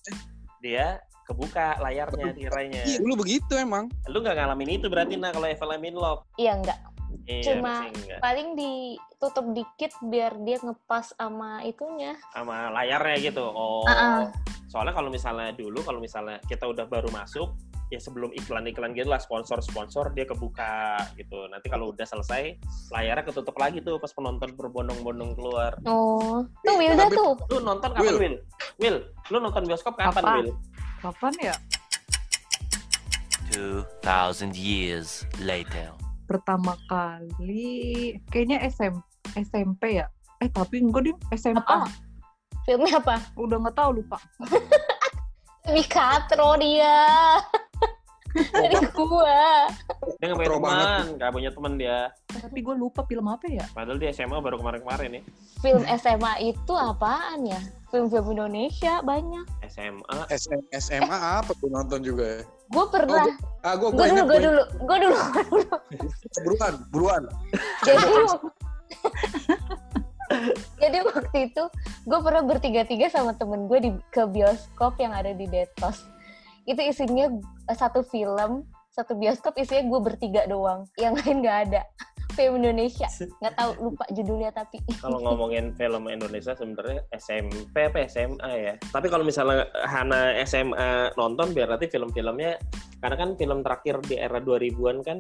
dia 0.59 1.01
kebuka 1.25 1.79
layarnya 1.79 2.35
tirainya 2.35 2.83
Iya, 2.85 2.99
dulu 2.99 3.15
begitu 3.19 3.53
emang. 3.55 3.89
lu 4.07 4.19
nggak 4.19 4.37
ngalamin 4.37 4.77
itu 4.77 4.87
berarti 4.87 5.15
nah 5.15 5.31
kalau 5.31 5.47
Evelyn 5.47 5.85
in 5.85 5.97
Love 5.97 6.21
Iya 6.37 6.53
enggak. 6.55 6.79
iya 7.25 7.43
Cuma- 7.47 7.87
enggak. 7.87 8.19
Paling 8.21 8.49
ditutup 8.55 9.47
dikit 9.53 9.93
biar 10.03 10.37
dia 10.39 10.59
ngepas 10.59 11.15
sama 11.15 11.63
itunya. 11.63 12.13
sama 12.31 12.69
layarnya 12.71 13.17
gitu 13.25 13.41
oh 13.43 13.87
Ah, 13.87 13.93
ah. 13.95 14.21
soalnya 14.67 14.93
kalau 14.93 15.09
misalnya 15.09 15.51
dulu 15.51 15.81
kalau 15.81 15.97
misalnya 15.97 16.37
kita 16.45 16.63
udah 16.63 16.85
baru 16.85 17.09
masuk 17.09 17.57
ya 17.91 17.99
sebelum 17.99 18.31
iklan-iklan 18.31 18.95
gitu 18.95 19.11
lah 19.11 19.19
sponsor-sponsor 19.19 20.15
dia 20.15 20.23
kebuka 20.23 20.95
gitu 21.19 21.51
nanti 21.51 21.67
kalau 21.67 21.91
udah 21.91 22.07
selesai 22.07 22.55
layarnya 22.95 23.27
ketutup 23.27 23.59
lagi 23.59 23.83
tuh 23.83 23.99
pas 23.99 24.15
penonton 24.15 24.55
berbondong-bondong 24.55 25.35
keluar 25.35 25.75
Oh, 25.83 26.47
tuh 26.63 26.75
Wilda 26.79 27.11
tuh. 27.11 27.35
lu 27.51 27.59
nonton 27.61 27.91
kapan 27.91 28.07
Will. 28.07 28.19
Will 28.19 28.37
Will 28.79 28.97
lu 29.29 29.39
nonton 29.39 29.67
bioskop 29.67 29.99
kapan 29.99 30.23
Kapan? 30.23 30.35
Will 30.39 30.51
Kapan 31.01 31.35
ya? 31.43 31.55
2,000 33.51 34.55
years 34.55 35.27
later. 35.43 35.91
Pertama 36.25 36.79
kali 36.87 38.15
kayaknya 38.31 38.63
SM, 38.63 38.95
SMP 39.35 39.99
ya. 39.99 40.07
Eh 40.39 40.47
tapi 40.47 40.79
enggak 40.79 41.11
deh 41.11 41.17
SMA. 41.35 41.59
Apa? 41.59 41.91
Filmnya 42.63 43.03
apa? 43.03 43.19
Udah 43.35 43.59
nggak 43.59 43.75
tahu 43.75 43.99
lupa. 43.99 44.23
Mikatro 45.75 46.55
dia. 46.57 46.95
Dari 48.31 48.77
gua. 48.95 49.67
dia 50.21 50.27
nggak 50.31 50.39
punya 50.39 50.55
teman 50.61 51.05
nggak 51.19 51.31
punya 51.35 51.51
teman 51.51 51.73
dia 51.75 51.99
Tapi 52.31 52.59
gue 52.63 52.75
lupa 52.79 53.03
film 53.09 53.27
apa 53.27 53.47
ya? 53.51 53.67
padahal 53.75 53.99
dia 53.99 54.15
SMA 54.15 54.39
baru 54.39 54.61
kemarin-kemarin 54.63 55.19
nih 55.19 55.25
Film 55.61 55.85
SMA 56.01 56.33
itu 56.41 56.73
apaan 56.73 57.45
ya? 57.45 57.61
Film-film 57.93 58.33
Indonesia 58.33 59.05
banyak. 59.05 59.45
SMA 59.69 60.19
SM, 60.33 60.63
SMA 60.79 61.19
apa 61.43 61.53
tuh 61.59 61.69
nonton 61.69 62.01
juga 62.01 62.39
ya? 62.39 62.43
Gue 62.71 62.87
pernah. 62.89 63.29
Ah, 63.61 63.75
gue 63.77 63.93
Gue 63.93 63.99
gue 63.99 64.07
dulu, 64.09 64.15
inget, 64.15 64.25
gue 64.25 64.39
gue 64.39 64.41
dulu, 64.41 64.63
gue 64.87 64.97
dulu. 65.03 65.19
buruan, 66.47 66.75
buruan. 66.95 67.23
Jadi 67.85 68.05
Jadi 70.81 70.97
waktu 71.03 71.37
itu 71.51 71.63
gue 72.07 72.19
pernah 72.23 72.43
bertiga-tiga 72.47 73.07
sama 73.11 73.35
temen 73.35 73.67
gue 73.67 73.79
di 73.83 73.91
ke 74.15 74.23
bioskop 74.31 74.97
yang 75.03 75.13
ada 75.13 75.35
di 75.35 75.45
Detos. 75.51 76.07
Itu 76.71 76.81
isinya 76.87 77.27
eh, 77.67 77.77
satu 77.77 78.07
film, 78.07 78.63
satu 78.95 79.19
bioskop 79.19 79.59
isinya 79.59 79.91
gue 79.91 80.01
bertiga 80.07 80.47
doang. 80.47 80.87
Yang 80.95 81.15
lain 81.23 81.37
nggak 81.43 81.59
ada. 81.71 81.83
Film 82.39 82.63
Indonesia. 82.63 83.11
Nggak 83.43 83.55
tahu 83.59 83.71
lupa 83.91 84.07
judulnya 84.15 84.55
tapi. 84.55 84.79
kalau 85.03 85.19
ngomongin 85.19 85.75
film 85.75 86.07
Indonesia 86.07 86.55
sebenarnya 86.55 87.03
SMP 87.19 87.91
apa 87.91 88.07
SMA 88.07 88.51
ya. 88.55 88.75
Tapi 88.79 89.11
kalau 89.11 89.27
misalnya 89.27 89.67
Hana 89.83 90.39
SMA 90.47 91.11
nonton 91.19 91.51
berarti 91.51 91.91
film-filmnya 91.91 92.55
karena 93.03 93.17
kan 93.19 93.35
film 93.35 93.67
terakhir 93.67 93.99
di 94.07 94.15
era 94.15 94.39
2000-an 94.39 95.03
kan 95.03 95.19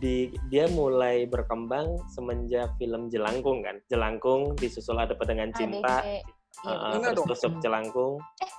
di 0.00 0.32
dia 0.48 0.70
mulai 0.72 1.28
berkembang 1.28 2.00
semenjak 2.16 2.72
film 2.80 3.12
Jelangkung 3.12 3.60
kan. 3.60 3.76
Jelangkung 3.92 4.56
disusul 4.56 4.96
ada 4.96 5.12
Pedangan 5.12 5.52
Cinta, 5.52 6.00
ADC. 6.00 6.24
uh, 6.64 6.72
Iya, 6.72 6.76
Enggak 6.96 7.12
terus 7.18 7.28
tusuk 7.28 7.54
Jelangkung. 7.60 8.14
Eh, 8.40 8.50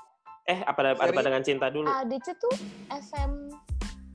apa 0.43 0.79
ada, 0.83 1.12
Pedangan 1.15 1.43
Cinta 1.43 1.71
dulu? 1.71 1.88
ADC 1.88 2.27
tuh 2.35 2.53
SM 2.91 3.31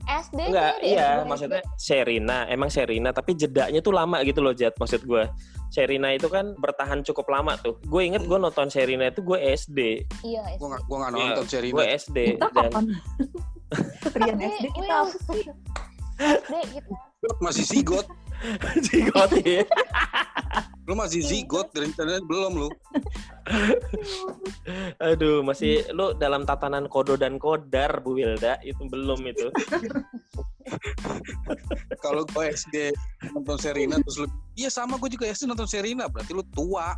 SD 0.09 0.39
Enggak, 0.49 0.81
dari 0.81 0.97
iya, 0.97 1.21
SD. 1.21 1.29
maksudnya 1.29 1.61
Sherina, 1.77 2.37
emang 2.49 2.69
Sherina, 2.73 3.09
tapi 3.13 3.37
jedanya 3.37 3.77
tuh 3.77 3.93
lama 3.93 4.17
gitu 4.25 4.41
loh, 4.41 4.57
Jat, 4.57 4.73
maksud 4.81 5.05
gue. 5.05 5.23
Sherina 5.69 6.09
itu 6.17 6.25
kan 6.25 6.57
bertahan 6.57 7.05
cukup 7.05 7.29
lama 7.29 7.53
tuh. 7.61 7.77
Gue 7.85 8.09
inget 8.09 8.25
gue 8.25 8.37
nonton 8.41 8.73
Sherina 8.73 9.13
itu 9.13 9.21
gue 9.21 9.37
SD. 9.37 9.79
Iya, 10.25 10.57
SD. 10.57 10.65
Gue 10.65 10.67
gak, 10.73 10.81
gua 10.89 10.97
nggak 11.05 11.11
Iya, 11.13 11.21
nonton 11.29 11.45
Sherina. 11.45 11.75
Gue 11.77 11.85
SD. 11.93 12.17
Kita 12.17 12.47
Dan 12.49 12.57
kapan? 12.57 12.83
Tapi, 14.17 14.29
SD 14.33 14.65
kita? 14.73 14.95
SD 16.17 16.53
kita. 16.73 16.95
Masih 17.37 17.65
zigot. 17.69 18.07
Zigot 18.89 19.29
ya. 19.45 19.61
Lu 20.89 20.97
masih 20.97 21.21
zigot 21.21 21.69
dari 21.69 21.85
internet 21.85 22.25
belum 22.25 22.65
lu. 22.65 22.69
Aduh, 25.05 25.45
masih 25.45 25.85
lu 25.93 26.17
dalam 26.17 26.49
tatanan 26.49 26.89
kodo 26.89 27.13
dan 27.13 27.37
kodar, 27.37 28.01
Bu 28.01 28.17
Wilda. 28.17 28.57
Itu 28.65 28.89
belum 28.89 29.21
itu. 29.29 29.53
Kalau 32.05 32.23
gue 32.25 32.45
SD 32.49 32.93
nonton 33.33 33.57
Sherina 33.57 33.97
terus 34.05 34.17
lu 34.21 34.27
Iya 34.53 34.69
sama 34.69 35.01
gue 35.01 35.09
juga 35.13 35.25
SD 35.29 35.49
nonton 35.49 35.69
Sherina 35.69 36.09
berarti 36.09 36.31
lu 36.33 36.43
tua. 36.49 36.97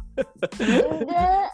Enggak. 0.60 1.52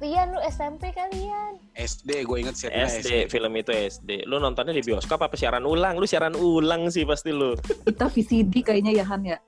Rian 0.00 0.32
lu 0.32 0.40
SMP 0.48 0.96
kalian. 0.96 1.60
SD 1.76 2.24
gue 2.24 2.36
inget 2.40 2.56
Sherina 2.56 2.88
SD. 2.88 2.96
SD, 3.04 3.10
film 3.28 3.52
itu 3.52 3.68
SD. 3.68 4.24
Lu 4.24 4.40
nontonnya 4.40 4.72
di 4.72 4.80
bioskop 4.80 5.20
apa 5.20 5.36
siaran 5.36 5.68
ulang? 5.68 6.00
Lu 6.00 6.08
siaran 6.08 6.32
ulang 6.32 6.88
sih 6.88 7.04
pasti 7.04 7.28
lu. 7.36 7.52
Kita 7.84 8.08
VCD 8.08 8.64
kayaknya 8.64 8.96
ya 8.96 9.04
Han 9.04 9.22
ya. 9.28 9.38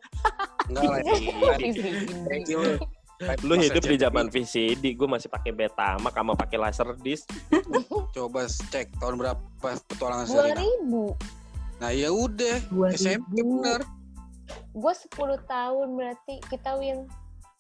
Enggak 0.69 0.85
lah. 0.85 0.99
Thank 2.29 2.53
you 2.53 2.77
lu. 3.43 3.55
Hidup 3.59 3.85
di 3.87 3.97
zaman 3.97 4.27
VCD, 4.29 4.85
gue 4.99 5.09
masih 5.09 5.29
pakai 5.31 5.55
Betamax 5.55 6.13
sama 6.15 6.33
pakai 6.35 6.59
Laserdisc. 6.59 7.25
Coba 8.15 8.47
cek 8.51 8.99
tahun 8.99 9.15
berapa 9.19 9.69
petualangan 9.89 10.27
Sherina. 10.27 10.61
2000. 10.61 11.81
Nah 11.83 11.91
ya 11.91 12.09
udah 12.11 12.57
2000. 12.71 12.99
SMP 12.99 13.41
bener. 13.43 13.81
Gue 14.77 14.93
10 14.93 15.17
tahun 15.49 15.89
berarti 15.97 16.35
kita 16.51 16.77
Will. 16.77 17.09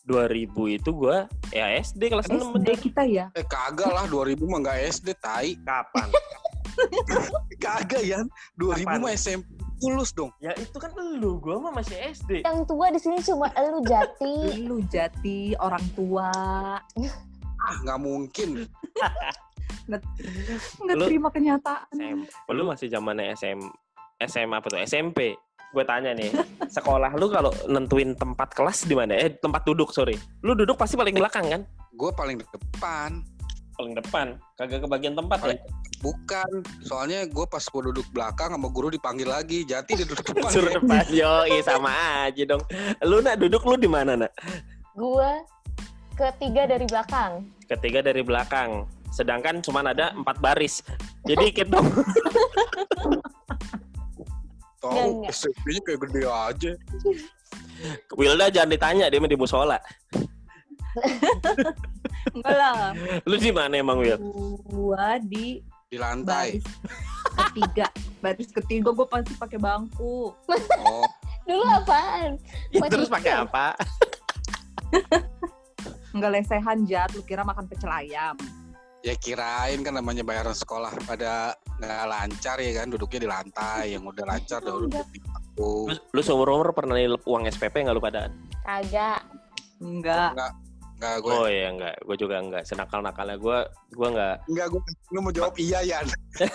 2000 0.02 0.76
itu 0.82 0.90
gue 0.90 1.18
ya 1.54 1.66
SD 1.78 2.10
kelas 2.10 2.26
6 2.26 2.58
SD 2.58 2.68
kita 2.90 3.02
ya. 3.06 3.30
Eh 3.38 3.46
kagak 3.46 3.90
lah 3.90 4.06
2000 4.10 4.42
mah 4.50 4.58
nggak 4.66 4.78
SD 4.90 5.08
tai. 5.22 5.54
Kapan? 5.62 6.08
Kagak 7.64 8.02
ya. 8.02 8.24
2000 8.58 8.82
Kapan? 8.82 8.98
mah 8.98 9.12
SMP 9.14 9.46
lulus 9.82 10.14
dong. 10.14 10.30
ya 10.38 10.54
itu 10.54 10.78
kan 10.78 10.94
lu, 10.94 11.42
gue 11.42 11.58
mah 11.58 11.74
masih 11.74 11.98
SD. 12.14 12.46
Yang 12.46 12.70
tua 12.70 12.86
di 12.94 13.00
sini 13.02 13.18
cuma 13.18 13.50
elu 13.58 13.82
jati. 13.82 14.34
Lu 14.70 14.78
jati 14.86 15.58
orang 15.58 15.82
tua. 15.98 16.30
Ah 17.58 17.74
nggak 17.82 17.98
mungkin. 17.98 18.48
Nggak 19.82 20.96
terima 21.10 21.28
kenyataan. 21.34 21.90
SMP. 21.90 22.30
Lu 22.54 22.62
masih 22.70 22.86
zamannya 22.86 23.34
SM 23.34 23.58
SMA 24.30 24.62
apa 24.62 24.66
tuh? 24.70 24.78
SMP. 24.78 25.34
Gue 25.72 25.84
tanya 25.88 26.12
nih, 26.12 26.28
sekolah 26.68 27.16
lu 27.16 27.32
kalau 27.32 27.48
nentuin 27.64 28.12
tempat 28.12 28.52
kelas 28.52 28.84
di 28.84 28.92
mana? 28.92 29.16
Eh, 29.16 29.32
tempat 29.40 29.64
duduk, 29.64 29.88
sorry. 29.88 30.20
Lu 30.44 30.52
duduk 30.52 30.76
pasti 30.76 31.00
paling 31.00 31.16
belakang 31.16 31.48
kan? 31.48 31.64
Gue 31.96 32.12
paling 32.12 32.36
depan. 32.36 33.24
Paling 33.72 33.96
depan. 33.96 34.36
Kagak 34.60 34.84
kebagian 34.84 35.16
tempat 35.16 35.40
ya? 35.40 35.44
Paling- 35.48 35.64
Bukan, 36.02 36.66
soalnya 36.82 37.22
gue 37.30 37.46
pas 37.46 37.62
gue 37.62 37.82
duduk 37.94 38.02
belakang 38.10 38.50
sama 38.50 38.68
guru 38.68 38.90
dipanggil 38.90 39.30
lagi. 39.30 39.62
Jati 39.62 39.96
dia 39.96 40.04
duduk 40.04 40.34
depan. 40.34 40.50
Suruh 40.50 40.74
ya. 40.74 40.76
depan. 40.82 41.04
Yoi, 41.08 41.62
sama 41.62 41.90
aja 42.26 42.42
dong. 42.42 42.62
Lu 43.06 43.22
nak 43.22 43.38
duduk 43.38 43.62
lu 43.62 43.78
di 43.78 43.86
mana 43.86 44.18
nak? 44.18 44.34
Gue 44.98 45.30
ketiga 46.18 46.66
dari 46.66 46.90
belakang. 46.90 47.46
Ketiga 47.70 48.02
dari 48.02 48.20
belakang. 48.26 48.84
Sedangkan 49.14 49.62
cuma 49.62 49.86
ada 49.86 50.10
empat 50.10 50.42
baris. 50.42 50.82
Jadi 51.22 51.54
dikit 51.54 51.70
dong. 51.70 51.86
Tahu. 54.82 55.24
SMP-nya 55.30 55.80
kayak 55.86 56.00
gede 56.10 56.22
aja. 56.26 56.72
Wilda 58.18 58.46
jangan 58.50 58.70
ditanya 58.70 59.06
dia 59.06 59.18
mah 59.18 59.30
di 59.30 59.38
musola. 59.38 59.78
Enggak 62.32 62.54
lah. 62.54 62.92
Lu 63.28 63.36
di 63.36 63.50
mana 63.50 63.74
emang 63.78 63.98
Wil? 64.00 64.18
Gua 64.66 65.16
di 65.18 65.62
Di 65.86 66.00
lantai. 66.00 66.56
baris 66.56 66.64
ketiga. 67.36 67.86
Baris 68.18 68.50
ketiga 68.50 68.88
gue 68.90 69.06
pasti 69.06 69.32
pakai 69.36 69.58
bangku. 69.60 70.32
Oh, 70.82 71.06
Dulu 71.48 71.64
apaan? 71.68 72.38
Ya, 72.70 72.86
terus 72.88 73.10
pakai 73.10 73.34
chicken. 73.34 73.44
apa? 73.44 73.66
Enggak 76.12 76.30
lesehan 76.32 76.78
jat. 76.84 77.12
Lu 77.12 77.20
kira 77.22 77.44
makan 77.44 77.68
pecel 77.68 77.92
ayam. 77.92 78.36
ya 79.02 79.18
kirain 79.18 79.82
kan 79.82 79.98
namanya 79.98 80.22
bayaran 80.22 80.54
sekolah 80.54 80.94
pada 81.02 81.58
nggak 81.82 82.04
lancar 82.06 82.56
ya 82.62 82.72
kan 82.78 82.86
duduknya 82.86 83.18
di 83.18 83.28
lantai 83.28 83.84
yang 83.98 84.06
udah 84.06 84.22
lancar 84.22 84.62
udah 84.62 84.74
duduk 84.86 85.06
di 85.10 85.18
bangku 85.18 85.90
Lu, 85.90 85.94
lu 86.14 86.20
seumur 86.22 86.48
umur 86.48 86.70
pernah 86.70 86.94
nilep 86.94 87.26
uang 87.26 87.44
SPP 87.44 87.82
nggak 87.82 87.92
lu 87.92 88.00
padaan? 88.00 88.30
Kagak. 88.62 89.20
Enggak. 89.82 90.30
nggak 90.96 91.14
gue 91.18 91.32
Oh 91.34 91.50
iya 91.50 91.66
enggak, 91.68 91.98
gue 91.98 92.14
juga 92.14 92.38
enggak. 92.38 92.62
Senakal 92.62 93.02
nakalnya 93.02 93.34
gue, 93.34 93.58
gue 93.90 94.08
enggak. 94.08 94.36
nggak 94.46 94.66
gue 94.70 94.80
lu 95.10 95.18
mau 95.18 95.34
jawab 95.34 95.54
iya 95.58 95.82
ya 95.82 95.98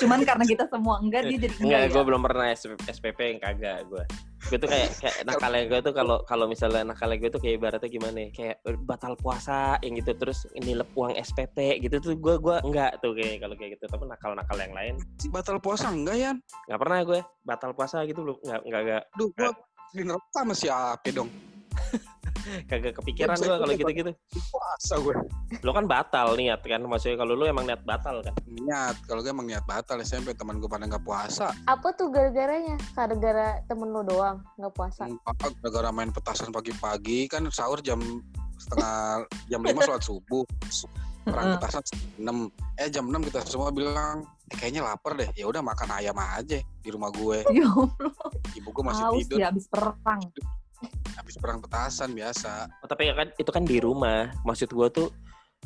Cuman 0.00 0.26
karena 0.26 0.44
kita 0.44 0.64
semua 0.66 0.98
enggak 0.98 1.22
dia 1.24 1.38
jadi 1.38 1.54
enggak, 1.54 1.62
Enggak, 1.62 1.82
ya. 1.82 1.92
gue 1.94 2.02
belum 2.02 2.20
pernah 2.26 2.46
SPP, 2.50 2.80
SPP 2.90 3.18
yang 3.22 3.38
kagak 3.38 3.78
gue. 3.86 4.04
Gue 4.44 4.58
tuh 4.60 4.68
kayak 4.68 4.90
kayak 5.00 5.16
nakalnya 5.24 5.62
gue 5.70 5.80
tuh 5.80 5.94
kalau 5.96 6.16
kalau 6.28 6.44
misalnya 6.44 6.84
nakalnya 6.84 7.16
gue 7.16 7.30
tuh 7.32 7.40
kayak 7.40 7.54
ibaratnya 7.56 7.88
gimana 7.88 8.18
ya? 8.18 8.28
Kayak 8.32 8.56
batal 8.84 9.14
puasa 9.16 9.80
yang 9.80 9.96
gitu 9.96 10.12
terus 10.14 10.44
nilep 10.58 10.88
uang 10.92 11.16
SPP 11.16 11.80
gitu 11.80 11.96
tuh 12.00 12.12
gue 12.16 12.34
gue 12.36 12.56
enggak 12.60 13.00
tuh 13.00 13.16
kayak 13.16 13.40
kalau 13.40 13.54
kayak 13.56 13.80
gitu. 13.80 13.84
Tapi 13.88 14.04
nakal-nakal 14.04 14.56
yang 14.60 14.74
lain 14.76 14.94
batal 15.32 15.56
puasa 15.58 15.88
enggak 15.88 16.16
ya 16.20 16.32
nggak 16.68 16.80
pernah 16.80 16.98
gue 17.02 17.20
batal 17.42 17.70
puasa 17.72 18.04
gitu 18.04 18.20
belum 18.22 18.36
nggak 18.44 18.60
nggak 18.68 18.82
nggak 18.84 19.02
Duh, 19.16 19.30
gue 19.32 19.50
di 19.94 20.02
neraka 20.02 20.28
sama 20.34 20.52
si 20.58 20.66
Ape 20.66 21.14
dong. 21.14 21.53
kagak 22.70 22.94
kepikiran 23.00 23.36
gue 23.38 23.56
kalau 23.56 23.74
gitu-gitu. 23.74 24.12
Puasa 24.52 24.94
gue. 25.00 25.14
Lo 25.64 25.70
kan 25.72 25.88
batal 25.88 26.36
niat 26.36 26.60
kan, 26.60 26.82
maksudnya 26.84 27.20
kalau 27.20 27.32
lu 27.38 27.44
emang 27.48 27.64
niat 27.64 27.82
batal 27.86 28.20
kan. 28.20 28.34
Niat, 28.44 28.96
kalau 29.08 29.20
gue 29.24 29.32
emang 29.32 29.48
niat 29.48 29.64
batal 29.64 30.00
SMP 30.04 30.36
teman 30.36 30.60
gue 30.60 30.68
pada 30.68 30.84
nggak 30.84 31.04
puasa. 31.04 31.50
Apa 31.66 31.94
tuh 31.96 32.12
gara-garanya? 32.12 32.76
Gara-gara 32.92 33.62
temen 33.66 33.88
lu 33.90 34.02
doang 34.04 34.44
nggak 34.60 34.72
puasa. 34.76 35.08
Gara-gara 35.62 35.90
main 35.94 36.10
petasan 36.12 36.52
pagi-pagi 36.52 37.30
kan 37.30 37.46
sahur 37.48 37.80
jam 37.80 38.00
setengah 38.60 39.26
jam 39.48 39.60
lima 39.64 39.80
sholat 39.84 40.02
subuh. 40.04 40.44
Perang 41.24 41.56
petasan 41.56 41.82
jam 42.20 42.52
6. 42.76 42.80
Eh 42.84 42.88
jam 42.92 43.04
6 43.08 43.28
kita 43.32 43.40
semua 43.48 43.72
bilang 43.72 44.28
eh, 44.52 44.56
kayaknya 44.60 44.84
lapar 44.84 45.16
deh. 45.16 45.28
Ya 45.32 45.48
udah 45.48 45.64
makan 45.64 45.88
ayam 45.96 46.16
aja 46.20 46.60
di 46.60 46.88
rumah 46.92 47.08
gue. 47.16 47.40
Ya 47.56 47.64
Allah, 47.64 48.12
Ibu 48.52 48.68
gue 48.68 48.84
masih 48.84 49.04
haus 49.08 49.24
tidur 49.24 49.38
ya 49.40 49.48
abis 49.48 49.66
perang. 49.72 50.20
Habis 51.14 51.38
perang 51.38 51.62
petasan 51.62 52.12
biasa. 52.12 52.68
Oh, 52.82 52.88
tapi 52.88 53.10
kan 53.10 53.30
itu 53.34 53.50
kan 53.50 53.64
di 53.64 53.78
rumah. 53.78 54.30
Maksud 54.42 54.70
gue 54.70 54.88
tuh, 54.90 55.08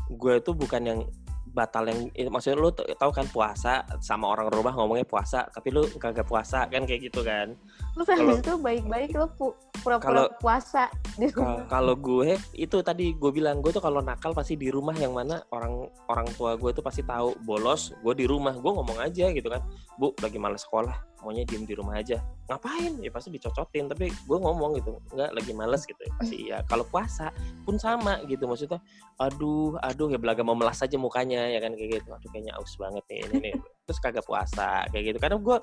gue 0.09 0.35
tuh 0.40 0.55
bukan 0.55 0.83
yang 0.85 1.00
batal 1.49 1.88
yang 1.88 2.07
maksudnya 2.31 2.61
lu 2.61 2.71
t- 2.71 2.87
tahu 2.95 3.11
kan 3.11 3.26
puasa 3.26 3.83
sama 3.99 4.31
orang 4.31 4.47
rumah 4.47 4.71
ngomongnya 4.76 5.02
puasa 5.02 5.49
tapi 5.50 5.73
lu 5.73 5.90
kagak 5.99 6.28
puasa 6.28 6.69
kan 6.71 6.85
kayak 6.87 7.11
gitu 7.11 7.25
kan 7.25 7.57
Lu 7.99 8.07
habis 8.07 8.38
itu 8.38 8.55
baik-baik 8.55 9.11
lu 9.17 9.26
pu- 9.35 9.57
pura-pura 9.83 10.28
Kalau- 10.28 10.31
puasa 10.38 10.87
di 11.19 11.26
Ka- 11.33 11.40
rumah. 11.43 11.67
kalau 11.67 11.95
gue 11.99 12.38
itu 12.55 12.78
tadi 12.85 13.11
gue 13.11 13.31
bilang 13.35 13.59
gue 13.59 13.75
tuh 13.75 13.83
kalau 13.83 13.99
nakal 13.99 14.31
pasti 14.37 14.55
di 14.55 14.71
rumah 14.71 14.95
yang 14.95 15.17
mana 15.17 15.43
orang 15.50 15.88
orang 16.07 16.28
tua 16.38 16.55
gue 16.55 16.71
tuh 16.71 16.85
pasti 16.85 17.02
tahu 17.02 17.35
bolos 17.43 17.90
gue 17.97 18.14
di 18.14 18.28
rumah 18.28 18.55
gue 18.55 18.73
ngomong 18.78 19.00
aja 19.02 19.26
gitu 19.33 19.49
kan 19.50 19.64
bu 19.99 20.14
lagi 20.23 20.38
males 20.38 20.62
sekolah 20.62 20.95
maunya 21.25 21.43
diem 21.43 21.67
di 21.67 21.75
rumah 21.75 21.99
aja 21.99 22.23
ngapain? 22.49 22.97
Ya 23.05 23.12
pasti 23.12 23.28
dicocotin 23.28 23.93
tapi 23.93 24.09
gue 24.09 24.38
ngomong 24.40 24.81
gitu 24.81 24.97
nggak 25.12 25.31
lagi 25.37 25.52
males 25.52 25.85
gitu. 25.85 26.00
Ya 26.00 26.12
pasti 26.17 26.37
iya 26.49 26.59
kalau 26.64 26.85
puasa 26.88 27.28
pun 27.62 27.76
sama 27.76 28.25
gitu 28.25 28.49
maksudnya 28.49 28.81
aduh 29.21 29.76
aduh 29.85 30.09
ya 30.09 30.19
belaga 30.19 30.40
mau 30.40 30.57
melas 30.57 30.81
aja 30.81 30.97
mukanya 30.97 31.45
ya 31.52 31.61
kan 31.61 31.76
kayak 31.76 32.00
gitu. 32.00 32.09
Aduh 32.11 32.28
kayaknya 32.33 32.57
aus 32.57 32.75
banget 32.81 33.05
nih 33.12 33.19
ini 33.28 33.37
nih. 33.52 33.55
Terus 33.85 33.99
kagak 34.00 34.25
puasa 34.25 34.88
kayak 34.88 35.14
gitu. 35.14 35.19
Karena 35.21 35.37
gue 35.37 35.57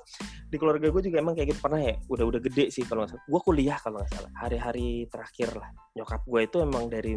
di 0.53 0.57
keluarga 0.61 0.87
gue 0.93 1.01
juga 1.01 1.17
emang 1.19 1.33
kayak 1.33 1.57
gitu 1.57 1.59
pernah 1.59 1.81
ya 1.81 1.97
udah 2.05 2.25
udah 2.29 2.41
gede 2.45 2.69
sih 2.69 2.85
kalau 2.85 3.03
nggak 3.03 3.17
gue 3.17 3.41
kuliah 3.41 3.77
kalau 3.81 3.99
nggak 3.99 4.11
salah 4.13 4.31
hari-hari 4.37 5.09
terakhir 5.09 5.57
lah. 5.57 5.69
Nyokap 5.97 6.21
gue 6.23 6.41
itu 6.45 6.57
emang 6.61 6.85
dari 6.85 7.13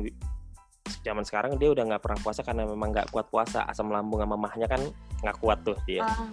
zaman 1.05 1.21
sekarang 1.21 1.61
dia 1.61 1.69
udah 1.69 1.85
nggak 1.85 2.03
pernah 2.03 2.19
puasa 2.25 2.41
karena 2.41 2.65
memang 2.65 2.97
nggak 2.97 3.13
kuat 3.13 3.29
puasa 3.29 3.69
asam 3.69 3.93
lambung 3.93 4.25
sama 4.25 4.41
mahnya 4.41 4.65
kan 4.65 4.81
nggak 5.21 5.37
kuat 5.37 5.61
tuh 5.61 5.77
dia. 5.85 6.01
Ah, 6.01 6.33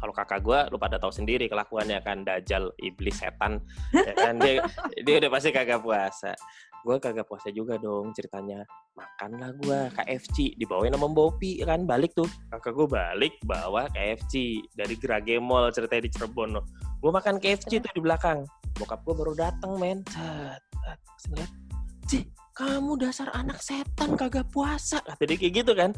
kalau 0.00 0.16
kakak 0.16 0.40
gue 0.40 0.58
lu 0.72 0.80
pada 0.80 0.96
tahu 0.96 1.12
sendiri 1.12 1.46
kelakuannya 1.46 2.00
kan 2.00 2.24
dajal 2.24 2.72
iblis 2.80 3.20
setan 3.20 3.60
ya 4.08 4.14
kan? 4.16 4.40
Dia 4.40 4.64
dia 5.04 5.14
udah 5.20 5.30
pasti 5.30 5.52
kagak 5.52 5.84
puasa. 5.84 6.32
Gue 6.80 6.96
kagak 6.96 7.28
puasa 7.28 7.52
juga 7.52 7.76
dong 7.76 8.16
ceritanya. 8.16 8.64
Makanlah 8.96 9.52
gue 9.60 9.78
KFC 10.00 10.56
dibawain 10.56 10.96
sama 10.96 11.12
Bopi 11.12 11.60
kan? 11.60 11.84
Balik 11.84 12.16
tuh. 12.16 12.26
Kakak 12.48 12.72
gue 12.72 12.88
balik 12.88 13.36
bawa 13.44 13.92
KFC 13.92 14.64
dari 14.72 14.96
Gerage 14.96 15.36
Mall 15.36 15.68
ceritanya 15.70 16.08
di 16.08 16.10
Cirebon. 16.10 16.56
Loh 16.56 16.64
gue 17.00 17.10
makan 17.12 17.40
KFC 17.40 17.80
tuh 17.80 17.92
di 17.92 18.00
belakang. 18.00 18.44
Bokap 18.76 19.04
gue 19.04 19.14
baru 19.16 19.32
datang 19.36 19.76
men. 19.80 20.00
Set. 20.08 20.60
Terus 20.80 21.24
ngeliat, 21.32 21.52
Cih, 22.08 22.24
kamu 22.56 22.92
dasar 23.00 23.28
anak 23.32 23.60
setan 23.60 24.16
kagak 24.16 24.48
puasa. 24.52 25.00
Kata 25.04 25.24
dia 25.24 25.36
kayak 25.36 25.54
gitu 25.64 25.72
kan. 25.72 25.92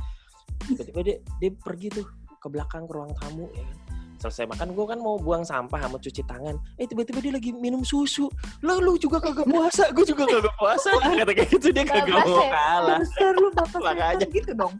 Tiba-tiba 0.62 1.00
dia 1.02 1.16
dia 1.42 1.50
pergi 1.58 1.88
tuh 1.90 2.06
ke 2.42 2.50
belakang 2.50 2.90
ke 2.90 2.92
ruang 2.92 3.14
tamu 3.14 3.46
ya 3.54 3.62
kan. 3.62 3.78
Selesai 4.18 4.46
makan 4.46 4.74
gue 4.74 4.86
kan 4.86 4.98
mau 4.98 5.18
buang 5.18 5.42
sampah 5.42 5.82
sama 5.82 5.98
cuci 5.98 6.22
tangan. 6.26 6.54
Eh 6.78 6.86
tiba-tiba 6.86 7.18
dia 7.18 7.32
lagi 7.34 7.50
minum 7.54 7.82
susu. 7.82 8.26
Lo 8.62 8.78
lu 8.78 8.94
juga 8.94 9.18
kagak 9.18 9.46
puasa. 9.46 9.90
Gue 9.90 10.06
juga 10.06 10.26
kagak 10.26 10.54
puasa. 10.58 10.90
Kata 11.22 11.32
kayak 11.34 11.50
gitu 11.50 11.70
dia 11.70 11.82
kagak 11.86 12.22
mau 12.22 12.38
saya- 12.38 12.50
kalah. 12.54 12.98
Besar 13.02 13.32
lu 13.34 13.48
bapak 13.50 13.80
Makanya. 13.86 14.26
gitu 14.30 14.50
dong. 14.54 14.74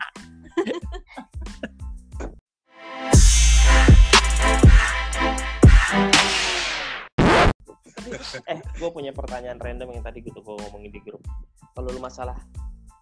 eh 8.49 8.59
gue 8.79 8.91
punya 8.91 9.13
pertanyaan 9.15 9.59
random 9.61 9.89
yang 9.99 10.05
tadi 10.05 10.21
gitu 10.25 10.39
gue 10.43 10.55
ngomongin 10.67 10.91
di 10.93 11.01
grup. 11.03 11.23
Kalau 11.73 11.89
lu 11.93 12.01
masalah 12.01 12.37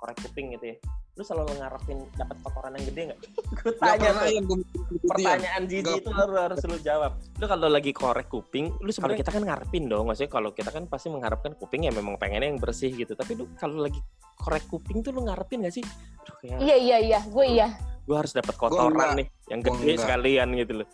korek 0.00 0.16
kuping 0.18 0.56
gitu 0.56 0.64
ya. 0.64 0.76
Lu 1.12 1.22
selalu 1.22 1.52
ngarepin 1.60 1.98
dapat 2.16 2.36
kotoran 2.40 2.72
yang 2.72 2.84
gede 2.88 3.02
nggak? 3.12 3.18
Gue 3.60 3.72
Gak 3.76 4.00
tanya 4.00 4.10
tuh. 4.16 4.32
yang 4.32 4.44
gue 4.48 4.58
pertanyaan 5.04 5.62
Jiji 5.68 5.84
Nggak 5.84 6.00
itu 6.00 6.10
lu 6.10 6.36
harus 6.40 6.60
lu 6.64 6.76
jawab. 6.80 7.12
Lu 7.36 7.44
kalau 7.44 7.68
lagi 7.68 7.92
korek 7.92 8.26
kuping 8.26 8.72
lu 8.80 8.88
sebenarnya 8.88 9.20
kita 9.20 9.32
kan 9.36 9.42
ngarepin 9.44 9.84
dong 9.86 10.08
maksudnya 10.08 10.32
kalau 10.32 10.50
kita 10.50 10.70
kan 10.72 10.88
pasti 10.88 11.12
mengharapkan 11.12 11.52
kuping 11.54 11.84
ya 11.84 11.92
memang 11.92 12.16
pengennya 12.16 12.48
yang 12.48 12.56
bersih 12.56 12.88
gitu. 12.90 13.12
Tapi 13.12 13.36
lu 13.36 13.44
kalau 13.54 13.84
lagi 13.84 14.00
korek 14.34 14.64
kuping 14.66 15.04
tuh 15.04 15.12
lu 15.12 15.28
ngarepin 15.28 15.68
gak 15.68 15.74
sih? 15.76 15.84
Aduh, 15.84 16.34
kayak 16.40 16.58
Iya 16.58 16.76
iya 16.80 16.96
iya, 16.98 17.20
gue 17.22 17.44
iya. 17.46 17.68
gue 18.00 18.16
harus 18.16 18.32
dapat 18.32 18.56
kotoran 18.56 19.20
nih 19.20 19.26
yang 19.46 19.60
gede 19.60 19.76
enggak. 19.84 20.00
sekalian 20.02 20.48
gitu 20.56 20.72
loh. 20.82 20.86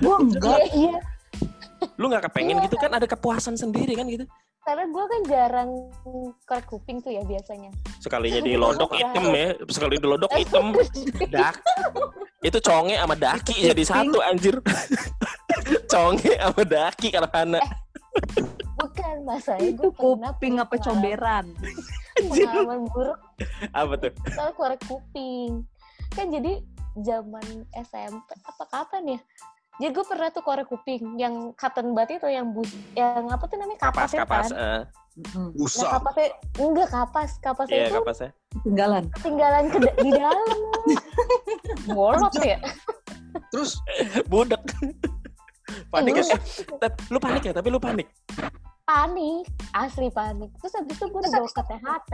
Gua 0.00 0.16
enggak. 0.18 0.58
Iya 0.64 0.68
iya. 0.72 0.94
lu 1.94 2.10
nggak 2.10 2.24
kepengen 2.30 2.56
Iya. 2.58 2.64
gitu 2.66 2.76
kan? 2.78 2.90
Ada 2.90 3.06
kepuasan 3.06 3.54
sendiri 3.54 3.94
kan 3.94 4.08
gitu 4.08 4.24
Karena 4.68 4.84
gue 4.84 5.00
kan 5.00 5.20
jarang 5.24 5.70
korek 6.44 6.66
kuping 6.68 7.00
tuh 7.00 7.08
ya 7.08 7.24
biasanya. 7.24 7.72
sekalinya 7.98 8.44
dilodok 8.44 8.92
Iya. 8.92 9.00
hitam 9.10 9.24
ya 9.32 9.48
sekali 9.66 9.96
dilodok 9.96 10.30
hitam 10.36 10.66
dak 11.34 11.56
itu 12.40 12.58
conge 12.60 12.94
sama 12.94 13.16
daki 13.16 13.54
jadi 13.64 13.82
satu 13.82 14.20
anjir 14.22 14.54
conge 15.92 16.36
sama 16.36 16.62
daki 16.62 17.08
karena 17.08 17.58
Bukan 18.78 19.16
masalahnya 19.26 19.74
Itu 19.74 19.88
gue 19.88 19.90
pernah 19.90 20.30
kuping 20.30 20.54
apa 20.58 20.74
comberan? 20.78 21.46
Pengalaman 22.14 22.80
buruk 22.92 23.18
apa 23.72 23.92
tuh 23.96 24.12
soal 24.30 24.50
korek 24.52 24.80
kuping. 24.86 25.64
Kan 26.12 26.30
jadi 26.30 26.62
zaman 27.00 27.46
SMP 27.74 28.28
apa 28.44 28.64
kapan 28.68 29.16
ya? 29.16 29.20
Jadi 29.78 29.90
gue 29.90 30.04
pernah 30.04 30.28
tuh 30.28 30.42
korek 30.42 30.66
kuping 30.66 31.14
yang 31.14 31.54
cotton 31.54 31.94
bud 31.94 32.10
itu 32.10 32.26
yang 32.26 32.50
bus 32.50 32.66
yang 32.92 33.30
apa 33.30 33.46
tuh 33.46 33.56
namanya 33.56 33.78
kapas 33.80 34.10
kapas, 34.10 34.10
itu 34.10 34.18
kapas 34.18 34.46
kan? 34.46 34.58
eh. 34.58 34.82
Mm, 35.18 35.34
Nah, 35.34 35.50
busa. 35.52 35.86
kapasnya 35.92 36.26
enggak 36.56 36.88
kapas, 36.88 37.30
kapasnya 37.40 37.74
iya 37.74 37.86
itu 37.86 37.94
kapasnya 37.96 38.30
Ketinggalan. 38.52 39.04
ketinggalan 39.12 39.64
ke 39.66 39.78
di 39.98 40.10
dalam. 40.12 40.58
Bolot 41.90 42.34
ya. 42.40 42.58
Terus 43.50 43.70
budak 44.26 44.62
panik 45.92 46.14
ya. 46.16 46.38
Eh, 46.80 46.90
lu 47.08 47.18
panik 47.18 47.42
ya 47.42 47.52
tapi 47.52 47.68
lu 47.68 47.78
panik 47.78 48.06
Panik, 48.82 49.44
asli 49.74 50.08
panik. 50.08 50.48
Terus 50.56 50.72
habis 50.74 50.96
itu 50.96 51.04
gue 51.04 51.20
dibawa 51.20 51.44
ke 51.46 51.62
THT. 51.62 52.12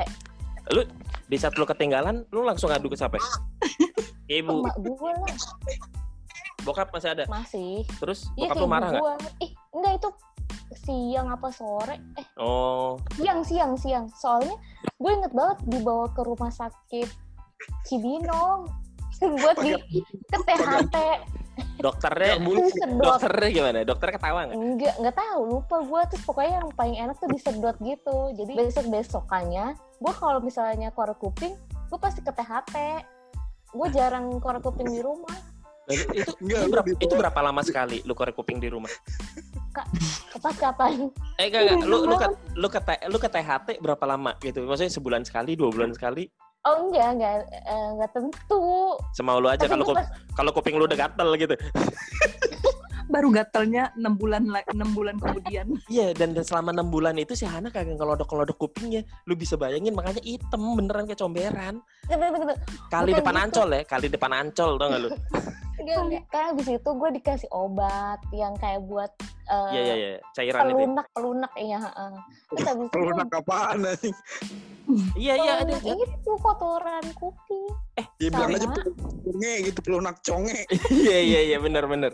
di 1.25 1.37
saat 1.37 1.55
lu 1.55 1.65
ketinggalan 1.65 2.25
lu 2.29 2.41
langsung 2.41 2.69
ngadu 2.69 2.89
ke 2.89 2.97
siapa 2.97 3.21
ibu 4.27 4.65
Emak 4.65 4.77
gue 4.79 5.11
lah 5.15 5.37
bokap 6.65 6.89
masih 6.91 7.11
ada 7.13 7.25
masih. 7.29 7.85
terus 8.01 8.27
Iya 8.35 8.51
bokap 8.53 8.63
lu 8.65 8.69
marah 8.69 8.89
nggak. 8.91 9.33
Ih, 9.45 9.53
enggak 9.77 9.93
itu 10.01 10.09
siang 10.85 11.29
apa 11.31 11.49
sore? 11.53 11.97
Eh, 12.19 12.27
oh 12.41 12.99
siang 13.15 13.45
siang 13.45 13.73
siang. 13.77 14.05
Soalnya 14.17 14.57
gue 14.97 15.11
inget 15.13 15.33
banget 15.37 15.59
dibawa 15.69 16.09
ke 16.11 16.25
rumah 16.25 16.51
sakit 16.51 17.09
Cibinong 17.87 18.69
buat 19.41 19.57
di 19.63 19.73
ke 20.29 20.39
THT 20.43 20.97
dokternya 21.79 22.41
dokternya 22.99 23.51
gimana 23.53 23.79
dokter 23.87 24.09
ketawa 24.11 24.49
nggak 24.49 24.59
Enggak, 24.59 24.95
enggak 24.99 25.17
tahu, 25.21 25.41
lupa 25.47 25.77
gue 25.85 26.01
terus 26.11 26.25
pokoknya 26.27 26.53
yang 26.59 26.69
paling 26.75 26.97
enak 26.99 27.17
tuh 27.21 27.31
disedot 27.31 27.77
gitu. 27.79 28.19
Jadi 28.35 28.53
besok 28.59 28.87
besokannya, 28.91 29.79
gue 30.03 30.13
kalau 30.17 30.41
misalnya 30.43 30.91
korek 30.91 31.19
kuping, 31.21 31.55
gue 31.91 31.99
pasti 32.01 32.21
ke 32.25 32.33
THT. 32.35 32.75
Gue 33.75 33.89
jarang 33.95 34.39
korek 34.43 34.67
kuping 34.67 34.89
di 34.91 34.99
rumah. 35.03 35.54
Itu 36.17 36.33
Enggak, 36.41 36.59
itu 36.59 36.69
berapa, 36.71 36.87
itu 36.97 37.15
berapa 37.15 37.41
lama 37.41 37.61
sekali 37.61 38.01
lu 38.03 38.13
korek 38.13 38.33
kuping 38.33 38.57
di 38.57 38.69
rumah 38.69 38.91
Pas 40.35 40.55
kapan? 40.55 41.09
eh 41.37 41.47
enggak, 41.47 41.61
enggak. 41.67 41.85
lu 41.85 41.97
lu 42.05 42.15
ke 42.15 42.29
lu 42.55 42.69
ke 42.69 42.81
T- 42.81 43.05
lu 43.07 43.19
ke 43.19 43.29
THT 43.29 43.69
berapa 43.79 44.05
lama 44.05 44.33
gitu 44.39 44.63
maksudnya 44.63 44.89
sebulan 44.89 45.23
sekali 45.23 45.55
dua 45.55 45.69
bulan 45.69 45.91
sekali 45.91 46.29
Oh 46.65 46.89
enggak, 46.89 47.09
enggak, 47.13 47.33
eh, 47.45 47.89
enggak 47.93 48.11
tentu. 48.11 48.97
semau 49.13 49.37
lu 49.37 49.53
aja 49.53 49.67
kalau 49.67 49.85
pas- 49.87 50.09
kalau 50.33 50.51
kuping 50.51 50.75
lu 50.75 50.87
udah 50.87 50.97
gatel 50.99 51.29
gitu 51.37 51.53
Baru 53.05 53.29
gatelnya 53.29 53.93
6 53.95 54.17
bulan 54.17 54.49
la- 54.49 54.65
6 54.65 54.97
bulan 54.97 55.21
kemudian. 55.21 55.77
Iya 55.87 56.17
dan, 56.17 56.33
dan 56.33 56.41
selama 56.41 56.73
enam 56.73 56.89
bulan 56.89 57.13
itu 57.15 57.37
si 57.37 57.45
Hana 57.45 57.69
kagak 57.69 58.01
ngelodok 58.01 58.25
ngelodok 58.25 58.57
kupingnya. 58.59 59.05
Lu 59.29 59.37
bisa 59.37 59.61
bayangin 59.61 59.93
makanya 59.93 60.25
hitam 60.25 60.73
beneran 60.73 61.05
kayak 61.05 61.21
comberan. 61.21 61.85
Kali 62.89 63.13
Bukan 63.13 63.21
depan 63.21 63.35
gitu. 63.37 63.45
ancol 63.45 63.69
ya, 63.71 63.83
kali 63.85 64.07
depan 64.09 64.33
ancol 64.33 64.71
tau 64.75 64.89
gak 64.89 65.01
lu? 65.01 65.09
Enggak, 65.75 65.97
enggak. 66.07 66.23
Kan 66.31 66.45
abis 66.55 66.67
itu 66.71 66.91
gue 66.95 67.11
dikasih 67.19 67.51
obat 67.51 68.21
yang 68.31 68.55
kayak 68.63 68.81
buat 68.87 69.11
eh, 69.51 69.71
Iya 69.75 69.81
iya 69.83 69.95
iya, 69.95 70.11
cairan 70.33 70.61
itu. 70.63 70.71
ya. 70.71 70.75
pelunak, 70.75 71.07
pelunak, 71.11 71.53
iya. 71.59 71.79
heeh. 71.83 72.13
Terus 72.53 72.67
abis 72.71 72.85
itu 72.87 72.95
Pelunak 72.95 73.29
apaan 73.35 73.79
anjing? 73.83 74.17
Iya 75.17 75.35
iya 75.41 75.53
ada. 75.65 75.75
pelunak 75.81 76.11
itu 76.13 76.33
kotoran 76.45 77.05
kuping. 77.17 77.67
Ya 78.21 78.29
bilang 78.31 78.53
aja 78.53 78.67
pelunak 78.69 78.93
conge 79.25 79.55
gitu, 79.65 79.79
pelunak 79.83 80.17
conge. 80.23 80.59
Iya 81.05 81.19
iya 81.25 81.41
iya 81.53 81.59
benar 81.59 81.85
benar. 81.89 82.13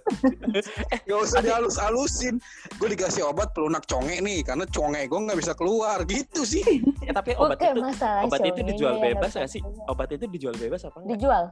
Gak 1.09 1.19
usah 1.19 1.41
dihalus-halusin. 1.45 2.39
Gue 2.79 2.89
dikasih 2.95 3.27
obat 3.29 3.53
pelunak 3.53 3.85
conge 3.85 4.23
nih, 4.23 4.41
karena 4.47 4.65
conge 4.71 5.05
gue 5.11 5.19
nggak 5.19 5.39
bisa 5.39 5.53
keluar 5.59 6.01
gitu 6.07 6.47
sih. 6.47 6.63
Ya, 7.05 7.13
tapi 7.19 7.35
obat 7.37 7.59
Bukan 7.61 7.91
itu 7.91 8.07
obat 8.27 8.41
itu 8.47 8.61
dijual 8.73 8.95
bebas 9.03 9.31
nggak 9.37 9.51
sih? 9.51 9.63
Obat 9.91 10.09
itu 10.15 10.25
dijual 10.31 10.55
bebas 10.57 10.81
apa 10.87 10.97
enggak? 11.03 11.19
Dijual, 11.19 11.45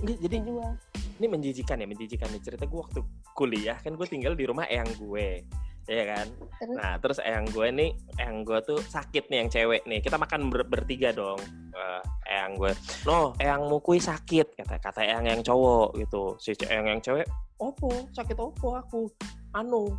Enggak, 0.00 0.16
jadi 0.20 0.36
dijual. 0.42 0.72
Ini 1.20 1.28
menjijikan 1.28 1.76
ya 1.76 1.86
menjijikan 1.86 2.32
nih. 2.32 2.40
Cerita 2.40 2.64
gue 2.64 2.80
waktu 2.80 3.00
kuliah 3.36 3.76
kan 3.76 3.92
gue 3.92 4.06
tinggal 4.08 4.32
di 4.32 4.48
rumah 4.48 4.64
eyang 4.64 4.88
gue 4.96 5.44
ya 5.90 6.04
kan? 6.06 6.26
Terus? 6.60 6.76
nah 6.78 6.92
terus 7.02 7.18
eyang 7.20 7.46
gue 7.50 7.66
nih 7.72 7.90
eyang 8.16 8.46
gue 8.46 8.58
tuh 8.64 8.78
sakit 8.80 9.28
nih 9.28 9.38
yang 9.44 9.50
cewek 9.52 9.82
nih. 9.84 10.00
Kita 10.00 10.16
makan 10.16 10.48
ber- 10.48 10.66
bertiga 10.66 11.12
dong 11.12 11.38
Eh, 11.70 12.02
eyang 12.32 12.56
gue. 12.56 12.72
No 13.04 13.36
eyang 13.36 13.68
mukui 13.68 14.00
sakit 14.00 14.56
kata 14.56 14.80
kata 14.80 15.00
eyang 15.04 15.28
yang 15.28 15.40
cowok 15.44 16.00
gitu. 16.00 16.40
Si 16.40 16.56
eyang 16.64 16.88
yang 16.88 17.00
cewek 17.04 17.28
opo? 17.60 17.92
Sakit 18.16 18.36
opo 18.40 18.80
aku? 18.80 19.04
Anu 19.52 19.92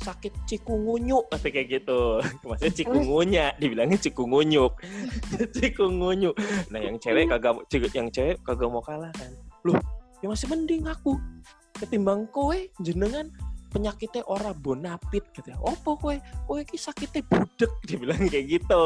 sakit 0.00 0.32
cikungunyuk 0.48 1.28
kata 1.34 1.50
kayak 1.50 1.82
gitu. 1.82 2.22
Maksudnya 2.48 2.72
cikungunya 2.72 3.44
dibilangnya 3.58 3.98
cikungunyuk. 3.98 4.72
Cikungunyuk. 5.58 6.34
Nah 6.72 6.80
yang 6.80 6.96
cewek 6.96 7.28
kagak 7.28 7.58
yang 7.92 8.08
cewek 8.08 8.38
kagak 8.46 8.68
mau 8.70 8.80
kalah 8.80 9.12
kan. 9.12 9.30
Loh 9.66 9.76
ya 10.20 10.28
masih 10.28 10.48
mending 10.52 10.84
aku 10.84 11.16
ketimbang 11.80 12.28
kowe 12.28 12.56
jenengan 12.84 13.32
penyakitnya 13.70 14.26
ora 14.26 14.50
bonapit 14.50 15.22
gitu 15.32 15.54
opo 15.62 15.94
kowe? 15.96 16.16
Kowe 16.44 16.60
ki 16.66 16.76
sakitnya 16.76 17.22
budek 17.24 17.70
dibilang 17.88 18.22
kayak 18.26 18.46
gitu. 18.58 18.84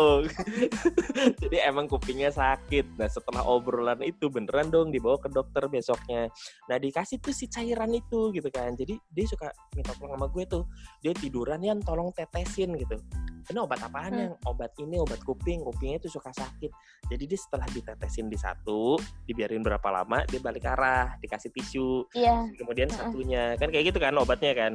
Jadi 1.43 1.57
emang 1.65 1.89
kupingnya 1.89 2.31
sakit. 2.31 3.01
Nah 3.01 3.09
setelah 3.09 3.43
obrolan 3.49 4.01
itu 4.05 4.29
beneran 4.29 4.69
dong 4.69 4.93
dibawa 4.93 5.17
ke 5.17 5.33
dokter 5.33 5.65
besoknya. 5.67 6.29
Nah 6.69 6.77
dikasih 6.77 7.19
tuh 7.19 7.33
si 7.33 7.49
cairan 7.49 7.91
itu 7.93 8.31
gitu 8.31 8.49
kan. 8.53 8.77
Jadi 8.77 8.97
dia 9.11 9.27
suka 9.27 9.49
minta 9.73 9.97
tolong 9.97 10.17
sama 10.17 10.27
gue 10.29 10.45
tuh. 10.45 10.65
Dia 11.01 11.13
tiduran 11.17 11.65
ya 11.65 11.73
tolong 11.81 12.13
tetesin 12.13 12.77
gitu. 12.77 13.01
Ini 13.45 13.61
obat 13.61 13.81
apaan 13.85 14.13
Hmm. 14.15 14.21
yang 14.21 14.33
obat 14.49 14.73
ini 14.81 14.97
obat 14.97 15.21
kuping. 15.21 15.65
Kupingnya 15.65 16.01
itu 16.01 16.09
suka 16.09 16.33
sakit. 16.33 16.71
Jadi 17.09 17.25
dia 17.29 17.39
setelah 17.41 17.69
ditetesin 17.69 18.29
di 18.29 18.37
satu 18.37 18.97
dibiarin 19.25 19.61
berapa 19.61 19.85
lama 19.89 20.25
dia 20.29 20.41
balik 20.41 20.65
arah 20.65 21.17
dikasih 21.21 21.51
tisu. 21.53 22.09
Iya. 22.17 22.49
kemudian 22.57 22.89
Heeh. 22.89 23.01
satunya. 23.01 23.45
Kan 23.57 23.69
kayak 23.69 23.93
gitu 23.93 23.99
kan 24.01 24.17
obatnya 24.17 24.53
kan 24.57 24.74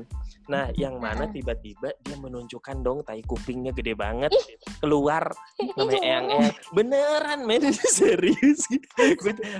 nah 0.49 0.73
yang 0.73 0.97
mana 0.97 1.29
tiba-tiba 1.29 1.93
dia 2.01 2.17
menunjukkan 2.17 2.81
dong 2.81 3.05
tai 3.05 3.21
kupingnya 3.21 3.71
gede 3.71 3.93
banget. 3.93 4.33
Keluar 4.81 5.29
namanya 5.77 6.01
eyang 6.01 6.27
eyang. 6.33 6.55
Beneran 6.73 7.39
men 7.45 7.69
serius. 7.97 8.65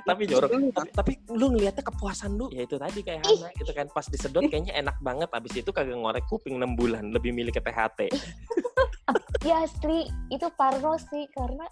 Tapi 0.05 0.23
jorok. 0.25 0.49
tapi, 0.73 0.89
tapi 0.93 1.13
lu 1.33 1.53
ngeliatnya 1.53 1.85
kepuasan 1.85 2.35
lu. 2.35 2.49
Ya 2.49 2.65
itu 2.65 2.75
tadi 2.81 3.05
kayak. 3.05 3.21
Hana 3.25 3.49
gitu 3.53 3.71
kan. 3.71 3.87
Pas 3.93 4.05
disedot 4.09 4.43
kayaknya 4.49 4.73
enak 4.79 4.97
banget. 4.99 5.29
Abis 5.29 5.61
itu 5.61 5.69
kagak 5.69 5.95
ngorek 5.95 6.25
kuping 6.25 6.57
6 6.57 6.79
bulan. 6.79 7.13
Lebih 7.13 7.31
milih 7.31 7.53
ke 7.53 7.61
THT 7.61 7.99
Ya 9.47 9.63
asli. 9.63 10.09
Itu 10.33 10.49
parno 10.57 10.97
sih. 10.97 11.29
Karena 11.31 11.65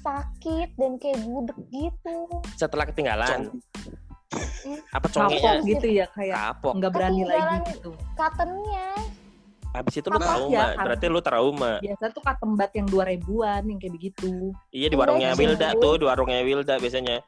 sakit 0.00 0.80
dan 0.80 0.96
kayak 0.96 1.20
budek 1.28 1.58
gitu. 1.68 2.16
setelah 2.56 2.88
ketinggalan 2.88 3.52
apa 4.90 5.06
Kapok 5.06 5.10
congenya 5.10 5.52
gitu 5.60 5.86
ya 5.88 6.06
kayak 6.08 6.36
kapok 6.36 6.72
nggak 6.78 6.92
berani 6.92 7.22
lagi 7.24 7.58
gitu. 7.72 7.90
Cottonnya. 8.14 8.88
abis 9.70 9.94
itu 9.96 10.10
lu 10.10 10.18
Apa 10.18 10.26
trauma 10.28 10.50
ya, 10.50 10.66
kan? 10.68 10.82
berarti 10.82 11.06
lu 11.06 11.20
trauma 11.20 11.72
Biasa 11.78 12.04
tuh 12.10 12.22
katembat 12.22 12.70
yang 12.74 12.86
dua 12.86 13.04
ribuan 13.06 13.62
yang 13.64 13.78
kayak 13.78 13.94
begitu. 13.94 14.50
iya 14.68 14.86
di 14.86 14.96
warungnya 14.96 15.30
Wilda 15.32 15.70
gue- 15.70 15.78
tuh 15.78 15.94
di 15.94 16.04
warungnya 16.04 16.42
Wilda 16.42 16.74
biasanya 16.76 17.22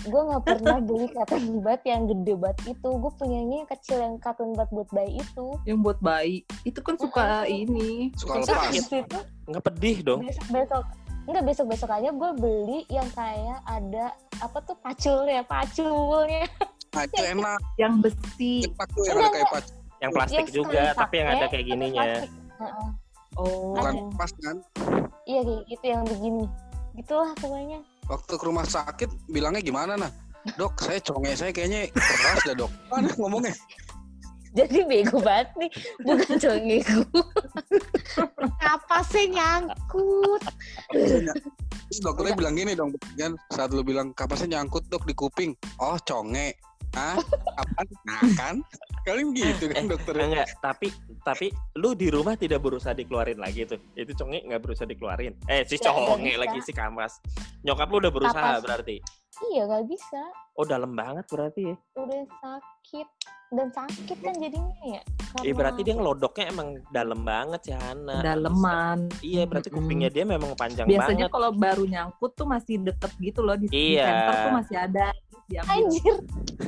gue 0.00 0.22
nggak 0.22 0.42
pernah 0.44 0.78
beli 0.78 1.10
bud 1.58 1.80
yang 1.82 2.06
gede 2.06 2.34
banget 2.36 2.58
itu 2.68 2.88
gue 2.92 3.12
punyanya 3.18 3.56
yang 3.58 3.68
kecil 3.68 3.98
yang 3.98 4.14
bud 4.54 4.70
buat 4.70 4.88
bayi 4.88 5.12
itu 5.16 5.46
Yang 5.64 5.78
buat 5.80 5.98
bayi. 5.98 6.36
Itu 6.62 6.78
kan 6.78 6.94
suka 6.94 7.26
ini. 7.44 8.14
Suka 8.14 8.38
lepas. 8.38 8.54
habis 8.70 8.86
itu 8.86 9.18
Nggak 9.44 9.62
pedih 9.64 9.96
dong. 10.04 10.20
besok 10.22 10.46
besok 10.52 10.84
enggak 11.28 11.44
besok 11.44 11.66
besok 11.68 11.92
aja 11.92 12.08
gue 12.08 12.30
beli 12.40 12.88
yang 12.88 13.06
kayak 13.12 13.60
ada 13.68 14.16
apa 14.40 14.58
tuh 14.64 14.76
paculnya 14.80 15.44
paculnya 15.44 16.48
Nah, 16.88 17.04
itu 17.04 17.20
enak. 17.20 17.60
Yang 17.76 17.94
besi. 18.00 18.54
Pacu 18.72 18.98
yang 19.04 19.18
ada 19.20 19.30
kayak 19.30 19.48
pacu. 19.52 19.72
Yang 19.98 20.10
plastik 20.14 20.38
Yang 20.38 20.48
juga, 20.54 20.80
sekali 20.80 21.00
tapi 21.02 21.14
yang 21.18 21.28
ada 21.28 21.46
kayak 21.50 21.64
gininya. 21.66 22.04
Oh. 23.38 23.76
Bukan 23.78 23.94
Ada. 23.94 24.18
pas 24.18 24.30
kan. 24.42 24.56
iya 25.28 25.40
kayak 25.46 25.62
gitu 25.70 25.84
yang 25.86 26.02
begini 26.08 26.44
gitulah 26.98 27.30
pokoknya 27.38 27.78
Waktu 28.10 28.32
ke 28.34 28.44
rumah 28.48 28.66
sakit 28.66 29.30
bilangnya 29.30 29.62
gimana 29.62 29.94
nah? 29.94 30.10
Dok, 30.56 30.80
saya 30.80 30.98
conge 31.04 31.36
saya 31.36 31.52
kayaknya 31.52 31.92
keras 31.92 32.40
dah 32.48 32.56
dok. 32.56 32.72
Mana 32.88 33.12
ngomongnya? 33.14 33.52
Jadi 34.56 34.78
bego 34.84 35.18
banget 35.20 35.48
nih 35.56 35.70
bukan 36.00 36.34
conge 36.38 36.78
gue 36.88 37.24
apa 38.60 38.98
sih 39.04 39.26
nyangkut 39.28 40.42
Terus 41.88 42.04
dokternya 42.04 42.36
bilang 42.36 42.52
gini 42.52 42.76
dong, 42.76 42.92
kan 43.16 43.32
saat 43.48 43.72
lu 43.72 43.80
bilang 43.80 44.12
kapasnya 44.12 44.60
nyangkut 44.60 44.84
dok 44.92 45.08
di 45.08 45.16
kuping. 45.16 45.56
Oh 45.80 45.96
conge. 46.04 46.52
Hah? 46.92 47.16
Apaan? 47.56 47.86
Nah 48.04 48.20
kan? 48.36 48.56
Kalian 49.08 49.32
gitu 49.32 49.72
kan 49.72 49.84
Eh, 49.84 49.88
dokternya. 49.88 50.24
Enggak, 50.28 50.48
tapi 50.60 50.88
tapi 51.24 51.46
lu 51.80 51.96
di 51.96 52.12
rumah 52.12 52.36
tidak 52.36 52.60
berusaha 52.60 52.92
dikeluarin 52.92 53.40
lagi 53.40 53.64
tuh. 53.64 53.80
Itu 53.96 54.12
conge 54.20 54.44
nggak 54.44 54.60
berusaha 54.60 54.84
dikeluarin. 54.84 55.32
Eh, 55.48 55.64
si 55.64 55.80
conge 55.80 56.36
lagi 56.36 56.60
si 56.60 56.76
kamas. 56.76 57.24
Nyokap 57.64 57.88
lu 57.88 57.96
udah 58.04 58.12
berusaha 58.12 58.48
Kapas. 58.60 58.64
berarti. 58.64 58.96
Iya 59.48 59.62
gak 59.64 59.86
bisa 59.86 60.22
Oh, 60.54 60.66
dalam 60.66 60.90
banget 60.90 61.22
berarti 61.26 61.70
ya. 61.70 61.76
udah 61.94 62.22
sakit 62.36 63.06
dan 63.50 63.70
sakit 63.70 64.18
kan 64.18 64.34
jadinya 64.36 64.74
ya 64.84 65.02
Eh, 65.38 65.52
berarti 65.52 65.80
dia 65.82 65.92
ngelodoknya 65.92 66.48
emang 66.48 66.68
dalam 66.88 67.20
banget 67.20 67.60
sih 67.62 67.74
Hana. 67.74 68.24
Daleman. 68.24 69.12
Iya, 69.20 69.44
berarti 69.44 69.68
kupingnya 69.68 70.08
dia 70.08 70.24
memang 70.24 70.56
panjang 70.56 70.88
Biasanya 70.88 71.28
banget. 71.28 71.30
kalau 71.30 71.50
baru 71.52 71.84
nyangkut 71.84 72.32
tuh 72.32 72.48
masih 72.48 72.80
deket 72.80 73.12
gitu 73.20 73.44
loh 73.44 73.52
di, 73.54 73.68
di 73.68 73.92
Iya. 73.92 74.08
center 74.08 74.34
tuh 74.34 74.52
masih 74.56 74.76
ada 74.80 75.06
diambil 75.44 75.68
anjir 75.84 76.14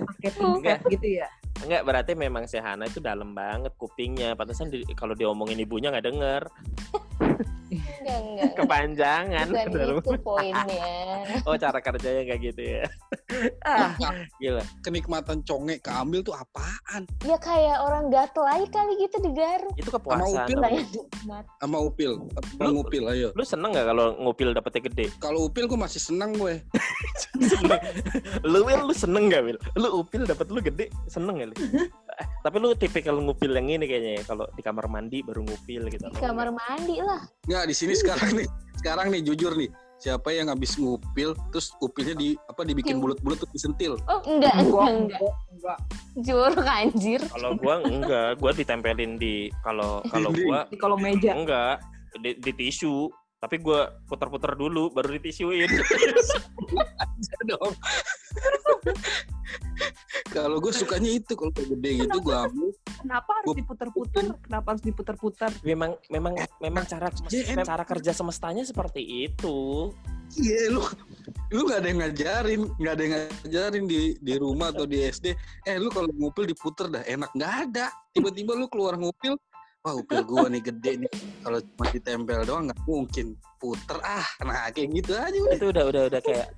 pakai 0.06 0.30
pinset 0.30 0.80
gitu 0.86 1.06
ya. 1.16 1.28
Enggak, 1.60 1.82
berarti 1.82 2.12
memang 2.14 2.44
si 2.44 2.56
Hana 2.56 2.84
itu 2.84 2.98
dalam 2.98 3.30
banget 3.30 3.72
kupingnya. 3.74 4.32
Pantesan 4.32 4.68
di- 4.68 4.86
kalau 4.92 5.12
diomongin 5.12 5.58
ibunya 5.58 5.88
nggak 5.88 6.06
denger. 6.06 6.42
enggak 7.70 8.18
enggak 8.18 8.50
Kepanjangan. 8.56 9.46
bukan 9.46 9.68
Dalam- 9.70 9.98
itu 10.00 10.10
poinnya 10.20 10.88
Oh, 11.44 11.54
cara 11.54 11.78
kerjanya 11.78 12.22
kayak 12.24 12.40
gitu 12.42 12.62
ya. 12.62 12.84
Ah, 13.62 13.94
gila. 14.36 14.64
Kenikmatan 14.80 15.44
conge 15.44 15.78
keambil 15.78 16.20
tuh 16.20 16.34
apaan? 16.34 17.06
ya 17.22 17.36
kayak 17.36 17.78
orang 17.78 18.08
gatel 18.08 18.42
aja 18.42 18.66
kali 18.66 18.92
gitu 18.98 19.16
digaruk 19.20 19.74
Itu 19.76 19.88
kepuasan. 19.88 20.48
Upil. 20.48 20.58
Kayak 20.58 20.84
nikmat. 20.90 21.44
Sama 21.56 21.78
upil. 21.78 22.12
Sama 22.50 22.62
Lu- 22.64 22.74
ngupil, 22.74 23.04
ayo. 23.06 23.28
Lu 23.32 23.44
seneng 23.44 23.70
nggak 23.70 23.86
kalau 23.86 24.06
ngupil 24.18 24.48
dapetnya 24.50 24.80
gede? 24.82 25.06
Kalau 25.18 25.46
upil 25.46 25.64
gue 25.64 25.78
masih 25.78 26.00
senang 26.00 26.34
gue. 26.34 26.58
Seneng. 27.40 27.80
lu 28.42 28.60
Wil, 28.62 28.80
lu 28.82 28.92
seneng 28.92 29.28
gak 29.28 29.42
Wil? 29.42 29.56
Lu 29.74 29.88
upil 29.98 30.24
dapet 30.24 30.48
lu 30.48 30.60
gede, 30.60 30.88
seneng 31.06 31.36
gak 31.36 31.49
lu? 31.50 31.54
Eh, 32.10 32.26
Tapi 32.40 32.56
lu 32.56 32.72
tipikal 32.72 33.18
ngupil 33.18 33.50
yang 33.50 33.68
ini 33.68 33.84
kayaknya 33.84 34.12
ya, 34.16 34.22
kalau 34.24 34.46
di 34.50 34.62
kamar 34.62 34.86
mandi 34.86 35.20
baru 35.20 35.42
ngupil 35.42 35.88
gitu. 35.88 36.06
di 36.06 36.20
kamar 36.20 36.48
mandi 36.50 37.02
lah 37.02 37.20
Nggak, 37.44 37.64
di 37.66 37.74
sini 37.74 37.92
sekarang 37.92 38.30
nih. 38.38 38.48
Sekarang 38.78 39.06
nih 39.10 39.20
jujur 39.22 39.52
nih. 39.54 39.68
Siapa 40.00 40.32
yang 40.32 40.48
habis 40.48 40.80
ngupil 40.80 41.36
terus 41.52 41.76
upilnya 41.78 42.16
di 42.16 42.32
apa 42.48 42.64
dibikin 42.64 42.96
bulat-bulat 42.98 43.36
terus 43.36 43.52
disentil. 43.52 44.00
oh 44.08 44.20
enggak 44.24 44.56
enggak 44.56 44.88
enggak 44.88 45.20
enggak. 45.52 45.78
jorok 46.24 46.64
anjir 46.64 47.20
Kalau 47.28 47.52
gua 47.54 47.74
enggak, 47.84 48.40
gua 48.40 48.50
ditempelin 48.56 49.20
di 49.20 49.52
kalau 49.60 50.00
kalau 50.08 50.32
gua 50.32 50.64
Di 50.72 50.80
kolom 50.80 50.96
meja. 50.98 51.36
enggak 51.36 51.84
di, 52.16 52.32
di 52.38 52.52
tisu. 52.56 53.12
Tapi 53.40 53.56
gua 53.56 53.88
putar-putar 54.04 54.52
dulu 54.52 54.88
baru 54.88 55.16
ditisuin. 55.16 55.68
dong. 57.46 57.72
Kalau 60.30 60.62
gue 60.62 60.72
sukanya 60.72 61.10
itu 61.10 61.32
kalau 61.34 61.50
kayak 61.50 61.74
gede 61.74 61.90
gitu 62.06 62.18
gue 62.22 62.36
ambil. 62.36 62.70
Kenapa 63.00 63.30
harus 63.42 63.48
diputer-puter? 63.56 64.24
Kenapa 64.46 64.66
harus 64.74 64.82
diputer-puter? 64.84 65.50
memang 65.66 65.96
memang 66.12 66.32
memang 66.62 66.84
cara 66.86 67.10
JN. 67.10 67.64
cara 67.66 67.82
kerja 67.82 68.12
semestanya 68.14 68.62
seperti 68.62 69.30
itu. 69.30 69.90
Iya 70.38 70.70
lu 70.70 70.82
lu 71.50 71.66
nggak 71.66 71.78
ada 71.82 71.88
yang 71.90 72.00
ngajarin 72.06 72.62
nggak 72.78 72.92
ada 72.94 73.02
yang 73.02 73.14
ngajarin 73.18 73.84
di 73.90 74.00
di 74.22 74.34
rumah 74.38 74.70
atau 74.70 74.86
di 74.86 75.02
SD 75.02 75.34
eh 75.66 75.76
lu 75.82 75.90
kalau 75.90 76.06
ngupil 76.14 76.46
diputer 76.46 76.86
dah 76.86 77.02
enak 77.02 77.34
nggak 77.34 77.54
ada 77.66 77.90
tiba-tiba 78.14 78.54
lu 78.54 78.70
keluar 78.70 78.94
ngupil 78.94 79.34
wah 79.82 79.94
upil 79.98 80.22
gua 80.22 80.46
nih 80.46 80.62
gede 80.62 81.02
nih 81.02 81.12
kalau 81.42 81.58
cuma 81.58 81.84
ditempel 81.90 82.40
doang 82.46 82.70
nggak 82.70 82.80
mungkin 82.86 83.34
puter 83.58 83.98
ah 84.06 84.26
nah 84.46 84.70
kayak 84.70 84.94
gitu 84.94 85.18
aja 85.18 85.34
udah 85.34 85.56
Itu 85.58 85.66
udah 85.74 85.84
udah 85.90 86.02
udah 86.14 86.20
kayak 86.22 86.48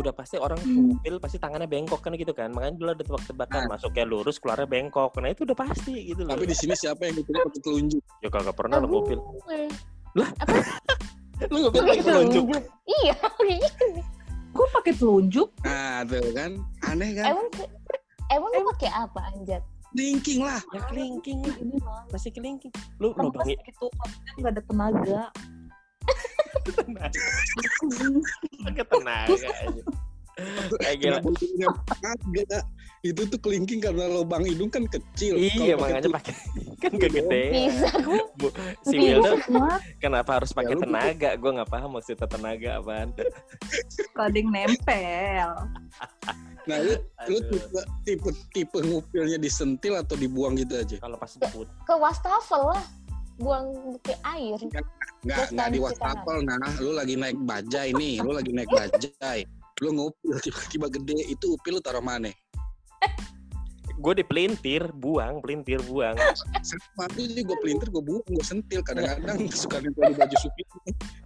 udah 0.00 0.14
pasti 0.16 0.40
orang 0.40 0.56
ngupil 0.62 1.20
pasti 1.20 1.36
tangannya 1.36 1.68
bengkok 1.68 2.00
kan 2.00 2.16
gitu 2.16 2.32
kan. 2.32 2.48
Makanya 2.54 2.74
dulu 2.80 2.90
ada 2.96 3.04
tebak-tebakan 3.04 3.60
masuknya 3.68 4.04
lurus 4.08 4.40
keluarnya 4.40 4.64
bengkok. 4.64 5.12
Nah 5.20 5.28
itu 5.28 5.44
udah 5.44 5.58
pasti 5.58 5.92
gitu 6.08 6.24
loh. 6.24 6.32
Tapi 6.32 6.48
di 6.48 6.56
sini 6.56 6.72
siapa 6.72 7.04
yang 7.04 7.20
ngupil 7.20 7.34
pakai 7.36 7.60
telunjuk? 7.60 8.02
Ya 8.24 8.28
kagak 8.32 8.56
pernah 8.56 8.76
lo 8.80 8.86
ngupil 8.88 9.18
Gue. 9.20 9.60
lu 11.50 11.56
ngupil 11.58 11.80
Pakai 11.82 11.98
pakai 11.98 12.04
telunjuk? 12.06 12.44
iya 13.02 13.16
Gue 14.56 14.66
pakai 14.68 14.92
telunjuk. 14.96 15.48
nah 15.64 16.04
tuh 16.04 16.24
kan. 16.36 16.50
Aneh 16.88 17.10
kan? 17.16 17.32
Emang 17.32 17.48
emang 18.28 18.50
lu 18.52 18.64
pakai 18.76 18.90
apa 18.92 19.20
anjat? 19.32 19.62
Linking 19.92 20.40
lah. 20.40 20.60
Ya 20.72 20.80
kelingking 20.88 21.44
lah. 21.44 21.56
Ini 21.60 21.76
masih 22.08 22.30
kelingking. 22.32 22.72
Lu 22.96 23.12
Kan 23.12 23.28
lubangin 23.28 23.60
gitu, 23.60 23.92
maksudnya 24.00 24.32
nggak 24.40 24.52
ada 24.56 24.62
tenaga. 24.64 25.22
Pakai 28.62 28.84
tenaga 28.86 29.34
aja. 29.34 29.84
Kayak 30.80 30.96
gila. 30.96 31.18
Kenapa 31.20 31.28
hidungnya 31.36 31.68
agak 31.92 32.64
itu 33.02 33.22
tuh 33.26 33.40
kelingking 33.42 33.82
karena 33.82 34.06
lubang 34.06 34.46
hidung 34.46 34.70
kan 34.70 34.86
kecil. 34.86 35.34
Iya 35.34 35.74
makanya 35.74 36.08
pakai 36.08 36.32
kan 36.78 36.92
kegedean 36.94 37.50
bisa 37.66 37.90
Bu, 38.38 38.48
si 38.86 38.94
Wilda 38.94 39.42
kenapa 39.98 40.38
harus 40.38 40.54
pakai 40.54 40.78
Ya, 40.78 40.82
tenaga? 40.86 41.30
Gue 41.34 41.50
nggak 41.50 41.70
paham 41.70 41.98
maksudnya 41.98 42.30
tenaga 42.30 42.78
apaan. 42.78 43.10
Ada 44.14 44.36
yang 44.38 44.48
nempel. 44.54 45.50
nah 46.62 46.78
lu 46.78 46.94
lu 47.26 47.38
tipe 47.50 47.80
tipe 48.06 48.30
tipe 48.54 48.78
ngupilnya 48.78 49.34
disentil 49.34 49.98
atau 49.98 50.14
dibuang 50.14 50.54
gitu 50.54 50.78
aja? 50.78 50.94
Kalau 51.02 51.18
pas 51.18 51.34
diput 51.34 51.66
ke 51.82 51.94
wastafel 51.98 52.70
lah 52.70 52.82
buang 53.40 53.96
ke 54.04 54.14
air. 54.26 54.58
Nggak 55.22 55.36
Terus 55.38 55.50
nggak 55.54 55.68
di 55.70 55.78
wastafel 55.78 56.38
nah 56.42 56.58
lu 56.82 56.92
lagi 56.92 57.14
naik 57.14 57.38
bajai 57.46 57.94
nih 57.94 58.20
lu 58.20 58.32
lagi 58.34 58.52
naik 58.52 58.70
bajai. 58.72 59.46
Lu 59.82 59.90
ngupil 59.94 60.36
tiba-tiba 60.38 60.86
gede 60.92 61.18
itu 61.26 61.58
upil 61.58 61.78
lu 61.78 61.82
taruh 61.82 62.04
mana 62.04 62.30
gue 64.02 64.14
dipelintir 64.18 64.90
buang 64.90 65.38
pelintir 65.38 65.78
buang. 65.86 66.18
Sama 66.66 67.06
tuh 67.14 67.22
sih 67.30 67.46
gue 67.46 67.56
pelintir 67.62 67.88
gue 67.88 68.02
buang 68.02 68.26
gue 68.26 68.44
sentil 68.44 68.82
kadang-kadang. 68.82 69.46
Suka 69.54 69.78
nempel 69.78 70.10
di 70.10 70.16
baju 70.18 70.36
supir. 70.42 70.66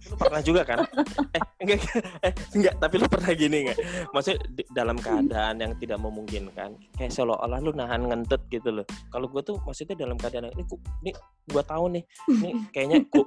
Lu 0.07 0.15
pernah 0.15 0.41
juga 0.45 0.61
kan? 0.61 0.85
Eh 1.33 1.41
enggak 1.65 1.79
eh 2.21 2.33
enggak 2.53 2.75
tapi 2.77 2.95
lu 3.01 3.07
pernah 3.09 3.31
gini 3.33 3.57
enggak 3.67 3.77
maksudnya 4.13 4.39
di- 4.53 4.69
dalam 4.71 4.97
keadaan 5.01 5.55
yang 5.57 5.73
tidak 5.81 5.99
memungkinkan 5.99 6.77
kayak 6.95 7.11
seolah-olah 7.11 7.59
lu 7.59 7.73
nahan 7.73 8.05
ngentet 8.05 8.45
gitu 8.53 8.69
loh. 8.69 8.85
Kalau 9.09 9.25
gue 9.27 9.41
tuh 9.41 9.57
maksudnya 9.65 9.97
dalam 9.97 10.15
keadaan 10.15 10.53
yang, 10.53 10.55
ini 10.55 10.63
ini 11.03 11.11
gue 11.49 11.63
tahu 11.65 11.85
nih 11.97 12.03
ini 12.29 12.49
kayaknya 12.73 12.97
ku, 13.09 13.25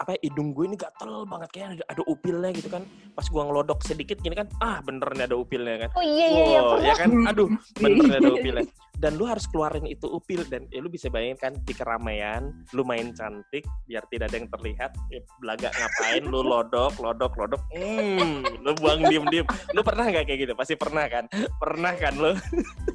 apa 0.00 0.16
ya, 0.16 0.32
hidung 0.32 0.56
gue 0.56 0.64
ini 0.64 0.76
gatel 0.80 1.28
banget 1.28 1.48
kayak 1.52 1.66
ada, 1.76 1.84
ada 1.92 2.02
upilnya 2.08 2.50
gitu 2.56 2.72
kan. 2.72 2.82
Pas 3.12 3.28
gua 3.28 3.44
ngelodok 3.44 3.84
sedikit 3.84 4.16
gini 4.24 4.32
kan 4.32 4.48
ah 4.64 4.80
bener 4.80 5.12
nih 5.12 5.28
ada 5.28 5.36
upilnya 5.36 5.86
kan. 5.86 5.90
Oh 5.92 6.04
iya 6.04 6.26
iya 6.32 6.44
iya 6.56 6.60
Wow, 6.64 6.80
ya 6.80 6.94
kan? 6.96 7.10
Aduh 7.28 7.48
bener 7.76 8.04
nih 8.08 8.18
ada 8.24 8.30
upilnya. 8.40 8.64
Dan 9.00 9.16
lu 9.16 9.24
harus 9.24 9.48
keluarin 9.48 9.84
itu 9.88 10.08
upil 10.08 10.44
dan 10.48 10.64
ya 10.72 10.80
lu 10.80 10.88
bisa 10.92 11.08
bayangin 11.08 11.36
kan 11.40 11.52
di 11.64 11.72
keramaian 11.72 12.52
lu 12.76 12.84
main 12.84 13.12
cantik 13.16 13.64
biar 13.88 14.04
tidak 14.12 14.28
ada 14.28 14.36
yang 14.36 14.48
terlihat 14.52 14.90
ya, 15.08 15.20
belaga 15.40 15.68
ngapain 15.72 16.22
lu 16.28 16.40
lodok 16.44 16.92
lodok 17.00 17.32
lodok 17.40 17.62
hmm 17.72 18.60
lu 18.60 18.76
buang 18.76 19.00
diem 19.08 19.24
diem 19.32 19.46
lu 19.72 19.80
pernah 19.80 20.04
nggak 20.08 20.24
kayak 20.28 20.40
gitu? 20.48 20.52
Pasti 20.56 20.74
pernah 20.76 21.04
kan? 21.08 21.28
Pernah 21.60 21.92
kan 21.96 22.14
lu? 22.16 22.32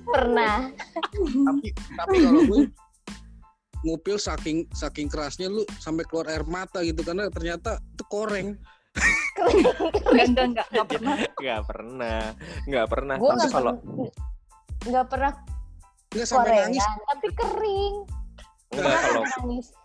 Pernah. 0.09 0.69
Tapi 1.25 1.67
tapi 1.73 2.15
kalau 2.21 2.41
gue 2.49 2.61
ngupil 3.85 4.17
saking 4.17 4.65
saking 4.73 5.05
kerasnya 5.05 5.45
lu 5.45 5.61
sampai 5.77 6.03
keluar 6.09 6.25
air 6.33 6.41
mata 6.49 6.81
gitu 6.81 7.05
karena 7.05 7.29
ternyata 7.29 7.77
itu 7.77 8.03
koreng. 8.09 8.57
Enggak, 9.35 10.25
enggak, 10.25 10.45
enggak, 10.49 10.67
enggak 10.71 10.87
pernah. 10.89 11.15
nggak 11.37 11.61
pernah. 11.67 12.25
Nggak 12.65 12.87
pernah. 12.89 13.15
Gue 13.21 13.29
tapi 13.37 13.51
kalau 13.53 13.73
pernah 13.77 14.09
nggak 14.85 15.05
pernah 15.09 15.31
nggak 16.13 16.27
sampai 16.29 16.51
nangis. 16.61 16.85
tapi 17.09 17.27
kering 17.33 17.95
Enggak 18.73 18.97
kalau 18.97 19.23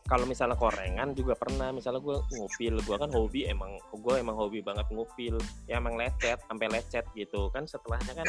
kalau 0.08 0.24
misalnya 0.24 0.56
korengan 0.56 1.12
juga 1.12 1.36
pernah. 1.36 1.68
Misalnya 1.70 2.00
gue 2.00 2.16
ngupil 2.16 2.74
gue 2.80 2.96
kan 2.96 3.10
hobi 3.12 3.46
emang 3.46 3.76
gue 3.92 4.14
emang 4.16 4.36
hobi 4.40 4.64
banget 4.64 4.88
ngupil. 4.88 5.36
Ya 5.68 5.78
emang 5.78 6.00
lecet 6.00 6.40
sampai 6.48 6.66
lecet 6.72 7.04
gitu 7.12 7.52
kan. 7.52 7.68
Setelahnya 7.68 8.16
kan 8.16 8.26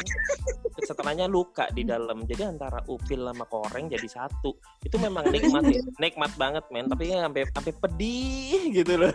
setelahnya 0.84 1.26
luka 1.26 1.72
di 1.72 1.88
dalam. 1.88 2.28
Jadi 2.28 2.44
antara 2.44 2.84
upil 2.84 3.24
sama 3.24 3.48
koreng 3.48 3.88
jadi 3.88 4.08
satu. 4.08 4.52
Itu 4.84 5.00
memang 5.00 5.32
nikmat 5.32 5.64
ya. 5.72 5.80
nikmat 6.04 6.32
banget 6.36 6.64
men. 6.68 6.86
Tapi 6.92 7.08
ya 7.08 7.24
sampai 7.24 7.42
sampai 7.48 7.72
pedih 7.72 8.60
gitu 8.76 8.92
loh. 9.00 9.14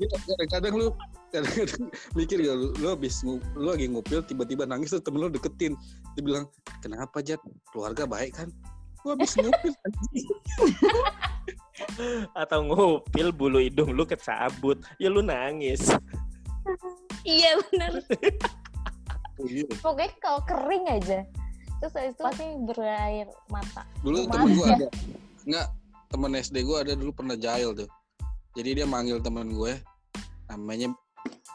Iya, 0.00 0.16
kadang-kadang 0.26 0.74
lu 0.80 0.86
kadang-kadang 1.30 1.84
mikir 2.16 2.40
gak 2.40 2.56
lu, 2.56 2.72
lu 2.80 2.88
habis 2.88 3.20
lu 3.20 3.36
lagi 3.54 3.84
ngupil 3.84 4.24
tiba-tiba 4.24 4.64
nangis 4.66 4.90
tuh 4.90 5.00
temen 5.00 5.22
lu 5.22 5.30
deketin. 5.30 5.78
Dia 6.18 6.22
bilang 6.26 6.44
kenapa 6.82 7.22
Jat? 7.22 7.38
Keluarga 7.70 8.04
baik 8.08 8.34
kan 8.34 8.50
gua 9.02 9.12
habis 9.16 9.32
ngupil 9.36 9.72
atau 12.42 12.58
ngupil 12.68 13.28
bulu 13.32 13.58
hidung 13.60 13.96
lu 13.96 14.04
kecabut. 14.04 14.80
Ya 15.00 15.08
lu 15.08 15.24
nangis. 15.24 15.92
Iya 17.24 17.60
benar. 17.68 17.92
Pokoknya 19.84 20.12
kalau 20.20 20.40
kering 20.44 20.84
aja. 20.88 21.24
Terus 21.80 21.92
habis 21.96 22.12
itu 22.12 22.22
pasti 22.22 22.44
berair 22.68 23.28
mata. 23.48 23.88
dulu 24.04 24.28
Maaf 24.28 24.32
temen 24.36 24.50
gua 24.52 24.66
ya. 24.68 24.76
ada. 24.76 24.88
Nggak 25.48 25.66
temen 26.12 26.30
SD 26.36 26.56
gua 26.68 26.84
ada 26.84 26.92
dulu 26.92 27.10
pernah 27.16 27.36
jahil 27.40 27.72
tuh. 27.72 27.88
Jadi 28.58 28.82
dia 28.82 28.86
manggil 28.86 29.22
temen 29.22 29.54
gue 29.54 29.78
namanya 30.50 30.90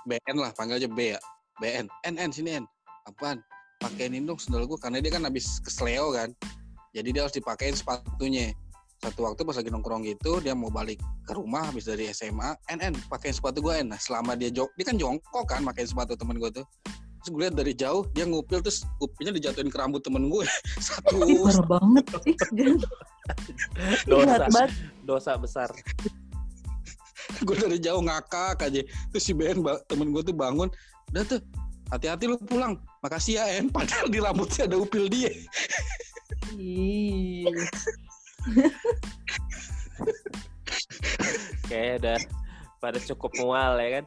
BN 0.07 0.37
lah 0.39 0.51
panggil 0.55 0.79
aja 0.79 0.89
B 0.89 1.13
ya. 1.13 1.19
BN 1.59 1.87
N. 2.07 2.15
N 2.15 2.31
sini 2.31 2.55
N. 2.55 2.65
Apaan? 3.05 3.43
Pakein 3.83 4.23
dong 4.23 4.39
sendal 4.39 4.65
gue 4.65 4.79
karena 4.79 5.03
dia 5.03 5.11
kan 5.11 5.27
habis 5.27 5.59
kesleo 5.59 6.15
kan 6.15 6.31
jadi 6.95 7.11
dia 7.11 7.21
harus 7.27 7.35
dipakein 7.35 7.75
sepatunya. 7.75 8.55
Satu 9.03 9.27
waktu 9.27 9.43
pas 9.43 9.59
lagi 9.59 9.67
nongkrong 9.67 10.07
gitu 10.07 10.39
dia 10.39 10.55
mau 10.55 10.71
balik 10.71 11.03
ke 11.27 11.35
rumah 11.35 11.67
habis 11.67 11.83
dari 11.83 12.07
SMA 12.15 12.55
N 12.71 12.79
N 12.79 12.95
pakein 13.11 13.35
sepatu 13.35 13.59
gue 13.59 13.83
N 13.83 13.91
nah 13.91 13.99
selama 13.99 14.39
dia 14.39 14.47
jok 14.47 14.71
dia 14.79 14.87
kan 14.87 14.95
jongkok 14.95 15.45
kan 15.51 15.61
pakein 15.67 15.91
sepatu 15.91 16.15
temen 16.15 16.39
gue 16.39 16.63
tuh. 16.63 16.65
Terus 17.19 17.29
gue 17.29 17.41
lihat 17.43 17.55
dari 17.59 17.75
jauh 17.75 18.07
dia 18.15 18.23
ngupil 18.23 18.63
terus 18.63 18.87
ngupilnya 19.03 19.35
dijatuhin 19.35 19.67
ke 19.67 19.75
rambut 19.75 19.99
temen 19.99 20.31
gue 20.31 20.47
satu. 20.87 21.27
Ih, 21.27 21.43
parah 21.43 21.65
banget. 21.67 22.05
Ih, 22.23 22.37
jangan. 24.07 24.47
dosa. 24.47 24.63
Dosa 25.03 25.31
besar. 25.35 25.69
Gue 27.41 27.57
dari 27.57 27.81
jauh 27.81 28.05
ngakak 28.05 28.69
aja. 28.69 28.85
Terus 29.11 29.23
si 29.25 29.33
Ben 29.33 29.57
temen 29.89 30.13
gue 30.13 30.21
tuh 30.21 30.37
bangun. 30.37 30.69
Udah 31.09 31.25
tuh 31.25 31.41
hati-hati 31.89 32.29
lu 32.29 32.37
pulang. 32.37 32.77
Makasih 33.01 33.41
ya 33.41 33.49
En. 33.57 33.73
Padahal 33.73 34.13
di 34.13 34.21
rambutnya 34.21 34.69
ada 34.69 34.77
upil 34.77 35.09
dia 35.09 35.33
Ih. 36.61 37.45
kayak 41.67 42.03
udah 42.03 42.19
pada 42.77 42.99
cukup 43.01 43.31
mual 43.41 43.79
ya 43.81 44.01
kan 44.01 44.05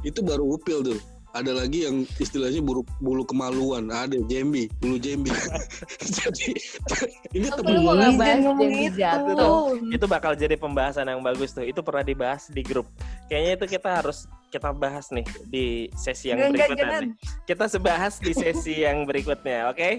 itu 0.00 0.20
baru 0.24 0.56
upil 0.56 0.80
tuh 0.80 1.00
ada 1.30 1.54
lagi 1.54 1.86
yang 1.86 2.02
istilahnya 2.18 2.58
bulu, 2.58 2.82
bulu 2.98 3.22
kemaluan 3.22 3.86
ada 3.92 4.18
jembi 4.26 4.66
bulu 4.82 4.98
jembi 4.98 5.30
jadi 6.18 6.50
ini 7.36 7.46
Oke, 7.46 7.56
temen 7.62 7.74
gue 7.78 7.94
ngomong 7.94 8.18
Jambi 8.18 8.66
itu. 8.90 8.98
jatuh. 8.98 9.78
itu 9.94 10.06
bakal 10.10 10.32
jadi 10.34 10.58
pembahasan 10.58 11.06
yang 11.06 11.22
bagus 11.22 11.54
tuh. 11.54 11.62
Itu 11.62 11.86
pernah 11.86 12.02
dibahas 12.02 12.50
di 12.50 12.66
grup. 12.66 12.90
Kayaknya 13.30 13.52
itu 13.54 13.66
kita 13.78 14.02
harus 14.02 14.26
kita 14.50 14.74
bahas 14.74 15.08
nih 15.14 15.26
di 15.46 15.66
sesi 15.94 16.34
yang 16.34 16.50
enggak, 16.50 16.74
berikutnya. 16.74 16.84
jangan. 16.84 17.04
Kita 17.46 17.64
sebahas 17.70 18.14
di 18.18 18.32
sesi 18.34 18.74
yang 18.82 19.06
berikutnya, 19.06 19.70
oke? 19.70 19.90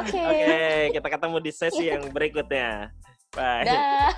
Oke. 0.00 0.22
Oke, 0.24 0.64
kita 0.96 1.08
ketemu 1.12 1.36
di 1.44 1.52
sesi 1.52 1.84
yang 1.92 2.02
berikutnya. 2.08 2.88
Bye. 3.36 3.68
Dah. 3.68 4.10